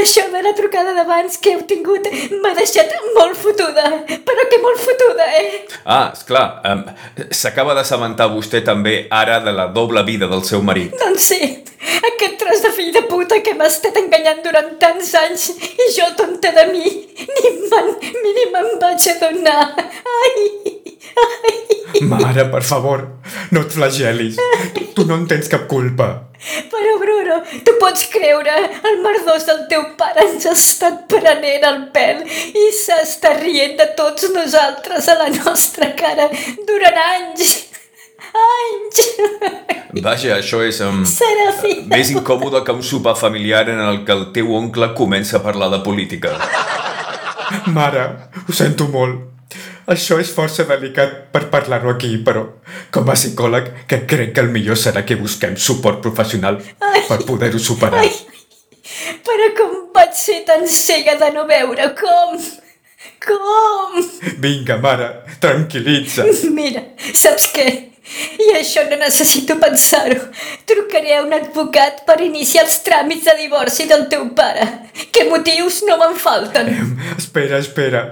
Això 0.00 0.24
de 0.32 0.42
la 0.44 0.52
trucada 0.56 0.92
d'abans 0.96 1.38
que 1.42 1.54
heu 1.54 1.62
tingut 1.70 2.08
m'ha 2.42 2.52
deixat 2.58 2.92
molt 3.16 3.38
fotuda, 3.40 3.86
però 4.26 4.46
que 4.50 4.60
molt 4.64 4.82
fotuda, 4.82 5.28
eh? 5.38 5.62
Ah, 5.84 6.10
esclar, 6.12 6.44
um, 6.68 6.84
s'acaba 7.30 7.76
d'assabentar 7.78 8.28
vostè 8.34 8.60
també 8.66 8.98
ara 9.10 9.38
de 9.44 9.54
la 9.54 9.68
doble 9.72 10.04
vida 10.04 10.28
del 10.30 10.44
seu 10.48 10.62
marit. 10.62 10.92
Doncs 11.00 11.30
sí, 11.32 11.40
aquest 12.12 12.38
tros 12.42 12.64
de 12.66 12.72
fill 12.76 12.92
de 12.96 13.04
puta 13.08 13.40
que 13.44 13.54
m'ha 13.56 13.70
estat 13.72 13.96
enganyant 14.02 14.42
durant 14.44 14.74
tants 14.82 15.14
anys 15.22 15.48
i 15.56 15.92
jo, 15.96 16.10
tonta 16.18 16.52
de 16.58 16.66
mi, 16.72 16.84
ni 17.38 17.54
me'n 17.70 17.94
ni 18.26 18.50
me'n 18.52 18.74
vaig 18.82 19.08
adonar. 19.14 19.70
Ai. 20.18 20.77
Mare, 22.02 22.44
per 22.52 22.62
favor, 22.62 23.04
no 23.50 23.62
et 23.64 23.72
flagelis. 23.74 24.36
Tu, 24.74 24.84
tu 24.94 25.04
no 25.08 25.16
en 25.18 25.26
tens 25.30 25.48
cap 25.50 25.64
culpa. 25.70 26.08
Però, 26.70 26.92
Bruno, 27.00 27.38
tu 27.66 27.74
pots 27.80 28.04
creure, 28.12 28.54
el 28.90 29.00
merdós 29.02 29.46
del 29.48 29.64
teu 29.70 29.82
pare 29.98 30.26
ens 30.28 30.46
ha 30.46 30.52
estat 30.54 31.00
prenent 31.10 31.64
el 31.66 31.80
pèl 31.94 32.22
i 32.28 32.68
s'ha 32.76 33.00
estat 33.02 33.40
rient 33.42 33.74
de 33.80 33.88
tots 33.98 34.28
nosaltres 34.34 35.08
a 35.10 35.16
la 35.18 35.30
nostra 35.40 35.90
cara 35.98 36.28
durant 36.68 37.00
anys. 37.06 37.56
Anys! 38.38 39.00
Vaja, 40.04 40.36
això 40.36 40.60
és 40.62 40.78
um, 40.84 41.00
Serafí. 41.08 41.72
més 41.90 42.12
incòmode 42.12 42.60
que 42.66 42.76
un 42.76 42.84
sopar 42.86 43.16
familiar 43.18 43.64
en 43.72 43.80
el 43.82 44.04
que 44.04 44.14
el 44.14 44.28
teu 44.36 44.52
oncle 44.54 44.92
comença 44.98 45.38
a 45.38 45.42
parlar 45.42 45.72
de 45.74 45.80
política. 45.86 46.36
Mare, 47.74 48.04
ho 48.44 48.54
sento 48.54 48.86
molt. 48.92 49.27
Això 49.88 50.18
és 50.20 50.30
força 50.36 50.66
delicat 50.68 51.30
per 51.32 51.46
parlar-ho 51.52 51.94
aquí, 51.94 52.10
però 52.24 52.44
com 52.92 53.08
a 53.08 53.16
psicòleg 53.16 53.70
que 53.88 54.02
crec 54.10 54.34
que 54.36 54.44
el 54.44 54.50
millor 54.52 54.76
serà 54.76 55.04
que 55.08 55.16
busquem 55.16 55.56
suport 55.56 56.02
professional 56.04 56.60
Ai. 56.60 57.06
per 57.08 57.22
poder-ho 57.24 57.60
superar. 57.62 58.02
Ai, 58.04 58.12
però 59.24 59.48
com 59.56 59.76
vaig 59.96 60.12
ser 60.12 60.42
tan 60.48 60.66
cega 60.68 61.16
de 61.20 61.30
no 61.32 61.46
veure? 61.48 61.88
Com? 61.96 62.36
Com? 63.24 63.98
Vinga, 64.44 64.76
mare, 64.82 65.08
tranquil·litza. 65.40 66.28
Mira, 66.58 66.84
saps 67.14 67.48
què? 67.56 67.68
I 68.44 68.52
això 68.56 68.84
no 68.88 68.96
necessito 69.00 69.56
pensar-ho. 69.60 70.20
Trucaré 70.68 71.16
a 71.16 71.24
un 71.24 71.32
advocat 71.36 72.04
per 72.08 72.20
iniciar 72.24 72.64
els 72.64 72.78
tràmits 72.84 73.28
de 73.28 73.34
divorci 73.40 73.88
del 73.88 74.06
teu 74.12 74.30
pare. 74.36 74.68
Que 75.12 75.28
motius 75.28 75.82
no 75.88 75.98
me'n 76.00 76.16
falten. 76.16 76.72
Espera, 77.16 77.60
espera. 77.60 78.04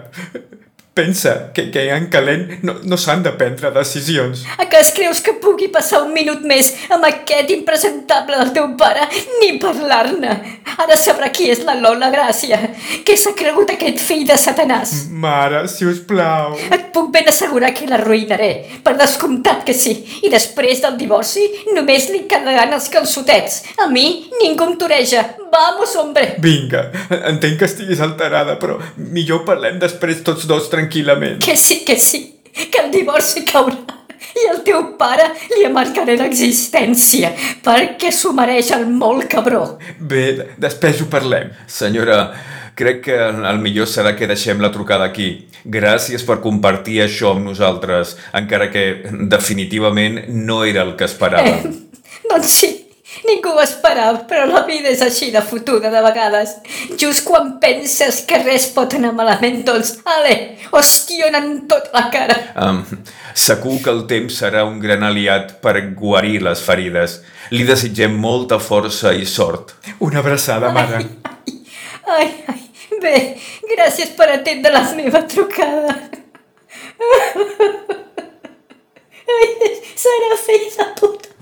Pensa 0.96 1.52
que, 1.52 1.70
que 1.70 1.90
en 1.92 2.06
calent 2.08 2.46
no, 2.64 2.78
no 2.88 2.96
s'han 2.96 3.20
de 3.20 3.34
prendre 3.36 3.68
decisions. 3.74 4.46
A 4.56 4.64
què 4.64 4.78
es 4.80 4.94
creus 4.96 5.20
que 5.20 5.34
pugui 5.42 5.68
passar 5.68 6.00
un 6.06 6.14
minut 6.16 6.40
més 6.48 6.70
amb 6.88 7.04
aquest 7.04 7.52
impresentable 7.52 8.38
del 8.40 8.54
teu 8.56 8.70
pare? 8.80 9.04
Ni 9.42 9.58
parlar-ne. 9.60 10.32
Ara 10.80 10.96
sabrà 10.96 11.28
qui 11.36 11.50
és 11.52 11.60
la 11.68 11.76
Lola 11.76 12.08
Gràcia. 12.14 12.62
Què 13.04 13.16
s'ha 13.20 13.34
cregut 13.36 13.74
aquest 13.74 14.00
fill 14.00 14.24
de 14.24 14.38
Satanàs? 14.40 14.94
Mare, 15.12 15.66
si 15.68 15.84
us 15.84 16.00
plau. 16.08 16.56
Et 16.72 16.88
puc 16.96 17.12
ben 17.12 17.28
assegurar 17.28 17.74
que 17.76 17.90
l'arruïnaré. 17.90 18.50
Per 18.80 18.96
descomptat 18.96 19.66
que 19.68 19.76
sí. 19.76 19.98
I 20.24 20.32
després 20.32 20.80
del 20.80 20.96
divorci 20.96 21.44
només 21.76 22.08
li 22.08 22.24
quedaran 22.24 22.72
els 22.72 22.88
calçotets. 22.88 23.66
A 23.84 23.90
mi 23.92 24.30
ningú 24.40 24.70
em 24.70 24.78
toreja. 24.80 25.26
Vamos, 25.52 25.94
hombre. 25.96 26.34
Vinga, 26.42 26.82
entenc 27.30 27.60
que 27.60 27.68
estiguis 27.68 28.00
alterada, 28.04 28.56
però 28.60 28.76
millor 28.96 29.44
parlem 29.46 29.78
després 29.80 30.24
tots 30.26 30.44
dos 30.50 30.66
tranquil·lament. 30.86 31.42
Que 31.42 31.56
sí, 31.56 31.84
que 31.84 31.96
sí. 31.96 32.40
Que 32.52 32.84
el 32.84 32.90
divorci 32.90 33.44
caurà. 33.44 33.94
I 34.36 34.48
el 34.50 34.62
teu 34.64 34.96
pare 34.98 35.28
li 35.52 35.64
amargaré 35.64 36.16
l'existència 36.16 37.30
perquè 37.64 38.10
s'ho 38.12 38.32
mereix 38.36 38.70
el 38.72 38.86
molt 38.88 39.28
cabró. 39.32 39.78
Bé, 40.00 40.54
després 40.60 41.00
ho 41.00 41.08
parlem. 41.12 41.50
Senyora, 41.68 42.34
crec 42.76 43.02
que 43.06 43.16
el 43.16 43.60
millor 43.60 43.88
serà 43.88 44.14
que 44.16 44.28
deixem 44.28 44.60
la 44.60 44.72
trucada 44.72 45.04
aquí. 45.08 45.48
Gràcies 45.64 46.24
per 46.24 46.40
compartir 46.44 47.02
això 47.04 47.32
amb 47.34 47.48
nosaltres, 47.48 48.16
encara 48.36 48.70
que 48.72 49.04
definitivament 49.28 50.26
no 50.28 50.64
era 50.64 50.84
el 50.84 50.96
que 50.96 51.08
esperàvem. 51.08 51.72
Doncs 52.28 52.52
sí, 52.60 52.72
ningú 53.24 53.54
ho 53.54 53.62
esperava, 53.62 54.24
però 54.28 54.44
la 54.50 54.62
vida 54.66 54.90
és 54.92 55.02
així 55.04 55.30
de 55.34 55.40
fotuda 55.44 55.90
de 55.92 56.02
vegades. 56.04 56.56
Just 57.00 57.24
quan 57.26 57.56
penses 57.62 58.22
que 58.28 58.42
res 58.42 58.68
pot 58.74 58.96
anar 58.98 59.14
malament, 59.16 59.62
doncs, 59.66 59.96
ale, 60.16 60.34
ostionen 60.76 61.66
tot 61.70 61.88
la 61.94 62.06
cara. 62.12 62.36
Um, 62.60 62.82
segur 63.34 63.78
que 63.84 63.92
el 63.94 64.04
temps 64.10 64.40
serà 64.42 64.66
un 64.68 64.78
gran 64.82 65.06
aliat 65.06 65.56
per 65.64 65.78
guarir 65.96 66.42
les 66.44 66.62
ferides. 66.62 67.20
Li 67.54 67.64
desitgem 67.66 68.16
molta 68.20 68.58
força 68.58 69.14
i 69.14 69.26
sort. 69.26 69.76
Una 70.04 70.20
abraçada, 70.20 70.72
mare. 70.74 71.04
Ai, 72.06 72.28
ai, 72.52 72.60
bé, 73.02 73.16
gràcies 73.72 74.12
per 74.18 74.30
atendre 74.34 74.72
la 74.74 74.84
meva 74.98 75.24
trucada. 75.26 75.96
Ai, 79.36 79.48
serà 79.98 80.36
fill 80.38 80.68
de 80.76 80.90
puta. 81.00 81.34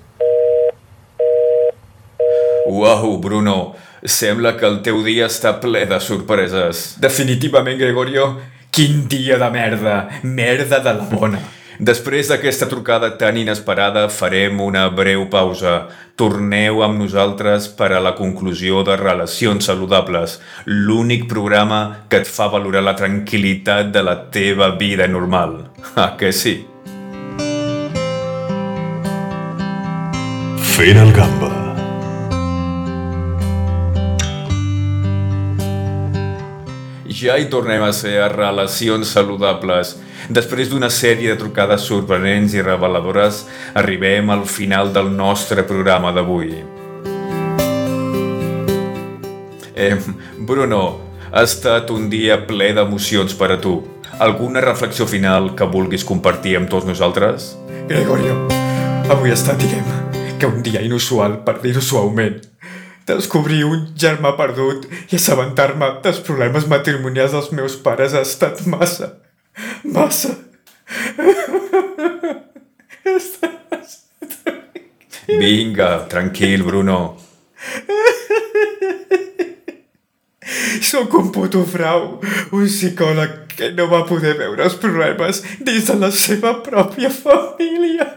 Uau, 2.65 3.17
Bruno, 3.21 3.75
sembla 4.03 4.55
que 4.57 4.65
el 4.65 4.81
teu 4.85 5.03
dia 5.05 5.27
està 5.29 5.55
ple 5.61 5.85
de 5.89 5.99
sorpreses. 6.01 6.95
Definitivament, 7.01 7.77
Gregorio, 7.77 8.31
quin 8.73 9.05
dia 9.09 9.37
de 9.37 9.51
merda. 9.53 9.99
Merda 10.23 10.81
de 10.81 10.95
la 10.97 11.05
bona. 11.11 11.41
Després 11.75 12.29
d'aquesta 12.31 12.69
trucada 12.71 13.09
tan 13.19 13.35
inesperada 13.37 14.07
farem 14.09 14.61
una 14.63 14.87
breu 14.89 15.25
pausa. 15.29 15.89
Torneu 16.15 16.81
amb 16.85 17.01
nosaltres 17.03 17.67
per 17.67 17.91
a 17.91 17.99
la 17.99 18.15
conclusió 18.15 18.81
de 18.87 18.95
Relacions 18.95 19.67
Saludables, 19.67 20.39
l'únic 20.65 21.27
programa 21.27 22.07
que 22.09 22.23
et 22.23 22.31
fa 22.31 22.47
valorar 22.47 22.85
la 22.85 22.95
tranquil·litat 22.95 23.91
de 23.91 24.05
la 24.07 24.15
teva 24.31 24.73
vida 24.79 25.07
normal. 25.07 25.65
Ah, 25.95 26.17
que 26.19 26.33
sí? 26.33 26.65
Fent 30.75 30.99
el 30.99 31.13
gamba. 31.15 31.54
Ja 37.15 37.37
hi 37.39 37.45
tornem 37.47 37.79
a 37.79 37.93
ser 37.95 38.17
a 38.19 38.25
Relacions 38.27 39.13
Saludables. 39.15 39.93
Després 40.35 40.67
d'una 40.67 40.89
sèrie 40.91 41.31
de 41.31 41.39
trucades 41.39 41.85
sorprenents 41.87 42.51
i 42.57 42.63
reveladores, 42.65 43.45
arribem 43.79 44.33
al 44.33 44.43
final 44.51 44.91
del 44.91 45.07
nostre 45.15 45.63
programa 45.63 46.11
d'avui. 46.11 46.57
Eh, 49.79 49.95
Bruno, 50.49 50.81
ha 51.31 51.43
estat 51.47 51.93
un 51.95 52.09
dia 52.11 52.41
ple 52.49 52.73
d'emocions 52.75 53.37
per 53.39 53.53
a 53.55 53.57
tu. 53.63 53.77
Alguna 54.19 54.65
reflexió 54.65 55.07
final 55.07 55.53
que 55.55 55.69
vulguis 55.71 56.03
compartir 56.03 56.57
amb 56.59 56.67
tots 56.67 56.89
nosaltres? 56.89 57.53
Gregorio, 57.87 58.41
avui 59.07 59.31
ha 59.31 59.39
estat, 59.39 59.55
diguem, 59.63 59.87
que 60.35 60.51
un 60.51 60.59
dia 60.67 60.83
inusual, 60.83 61.39
per 61.47 61.61
dir-ho 61.63 61.79
suaument. 61.79 62.41
Descobrir 63.05 63.61
un 63.67 63.83
germà 64.01 64.31
perdut 64.37 64.87
i 65.11 65.15
assabentar-me 65.19 65.87
dels 66.05 66.19
problemes 66.25 66.65
matrimonials 66.71 67.35
dels 67.37 67.51
meus 67.53 67.75
pares 67.85 68.15
ha 68.17 68.23
estat 68.25 68.65
massa, 68.65 69.07
massa. 69.83 70.33
Vinga, 75.27 76.07
tranquil, 76.09 76.63
Bruno. 76.65 77.15
Sóc 80.81 81.13
un 81.19 81.31
puto 81.35 81.63
frau, 81.69 82.19
un 82.51 82.65
psicòleg 82.67 83.45
que 83.55 83.71
no 83.75 83.87
va 83.91 84.03
poder 84.07 84.35
veure 84.39 84.65
els 84.67 84.77
problemes 84.79 85.41
dins 85.59 85.87
de 85.87 85.99
la 85.99 86.11
seva 86.11 86.57
pròpia 86.65 87.11
família. 87.13 88.07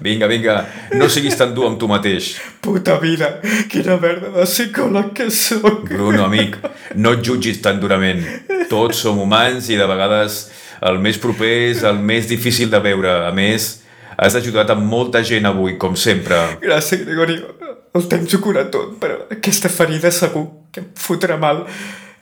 Vinga, 0.00 0.26
vinga, 0.30 0.56
no 0.96 1.08
siguis 1.12 1.36
tan 1.38 1.52
dur 1.54 1.68
amb 1.68 1.78
tu 1.80 1.88
mateix. 1.90 2.32
Puta 2.64 2.96
vida, 3.02 3.36
quina 3.70 3.98
merda 4.00 4.32
de 4.34 4.46
psicòleg 4.48 5.12
que 5.16 5.28
sóc. 5.34 5.84
Bruno, 5.90 6.24
amic, 6.26 6.56
no 6.96 7.14
et 7.16 7.26
jutgis 7.26 7.60
tan 7.64 7.80
durament. 7.82 8.24
Tots 8.70 9.04
som 9.04 9.20
humans 9.20 9.70
i 9.70 9.78
de 9.80 9.86
vegades 9.90 10.42
el 10.86 11.00
més 11.02 11.20
proper 11.20 11.52
és 11.70 11.84
el 11.84 12.00
més 12.00 12.28
difícil 12.30 12.70
de 12.72 12.80
veure. 12.82 13.12
A 13.28 13.32
més, 13.36 13.72
has 14.20 14.36
ajudat 14.36 14.72
amb 14.74 14.86
molta 14.88 15.22
gent 15.26 15.48
avui, 15.48 15.76
com 15.80 15.96
sempre. 15.96 16.38
Gràcies, 16.62 17.04
Gregorio. 17.06 17.54
El 17.94 18.06
temps 18.06 18.34
ho 18.34 18.38
cura 18.42 18.68
tot, 18.70 18.94
però 19.02 19.24
aquesta 19.34 19.70
ferida 19.72 20.12
segur 20.14 20.46
que 20.70 20.84
em 20.84 20.90
fotrà 20.94 21.38
mal 21.40 21.64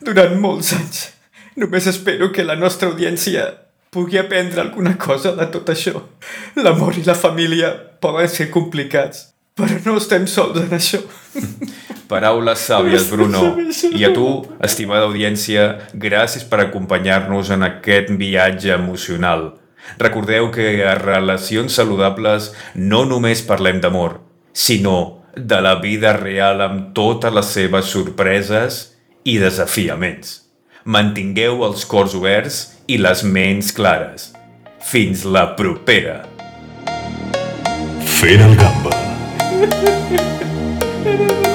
durant 0.01 0.37
molts 0.41 0.73
anys. 0.77 1.09
Només 1.59 1.89
espero 1.91 2.31
que 2.33 2.47
la 2.47 2.57
nostra 2.57 2.89
audiència 2.89 3.49
pugui 3.91 4.19
aprendre 4.21 4.63
alguna 4.63 4.95
cosa 4.97 5.35
de 5.37 5.49
tot 5.53 5.69
això. 5.73 6.01
L'amor 6.57 6.97
i 6.97 7.05
la 7.05 7.17
família 7.19 7.73
poden 8.01 8.29
ser 8.33 8.49
complicats, 8.55 9.27
però 9.59 9.77
no 9.85 9.99
estem 10.01 10.25
sols 10.31 10.61
en 10.63 10.73
això. 10.77 11.03
Paraules 12.09 12.65
sàvies, 12.65 13.11
Bruno. 13.13 13.53
I 13.93 14.07
a 14.09 14.13
tu, 14.15 14.29
estimada 14.65 15.05
audiència, 15.11 15.91
gràcies 15.93 16.47
per 16.49 16.63
acompanyar-nos 16.65 17.53
en 17.53 17.67
aquest 17.67 18.15
viatge 18.17 18.73
emocional. 18.73 19.51
Recordeu 20.01 20.49
que 20.55 20.71
a 20.85 20.95
Relacions 20.97 21.77
Saludables 21.77 22.53
no 22.75 23.05
només 23.09 23.45
parlem 23.45 23.83
d'amor, 23.85 24.21
sinó 24.53 25.18
de 25.47 25.61
la 25.63 25.77
vida 25.83 26.13
real 26.17 26.63
amb 26.65 26.93
totes 26.97 27.33
les 27.35 27.53
seves 27.55 27.91
sorpreses 27.95 28.81
i 29.25 29.39
desafiaments. 29.43 30.43
Mantingueu 30.85 31.65
els 31.69 31.85
cors 31.89 32.17
oberts 32.19 32.61
i 32.89 32.99
les 33.01 33.25
ments 33.25 33.73
clares. 33.77 34.33
Fins 34.91 35.25
la 35.29 35.51
propera! 35.59 36.23
Fent 38.19 38.43
el 38.49 38.57
gamba. 38.59 38.97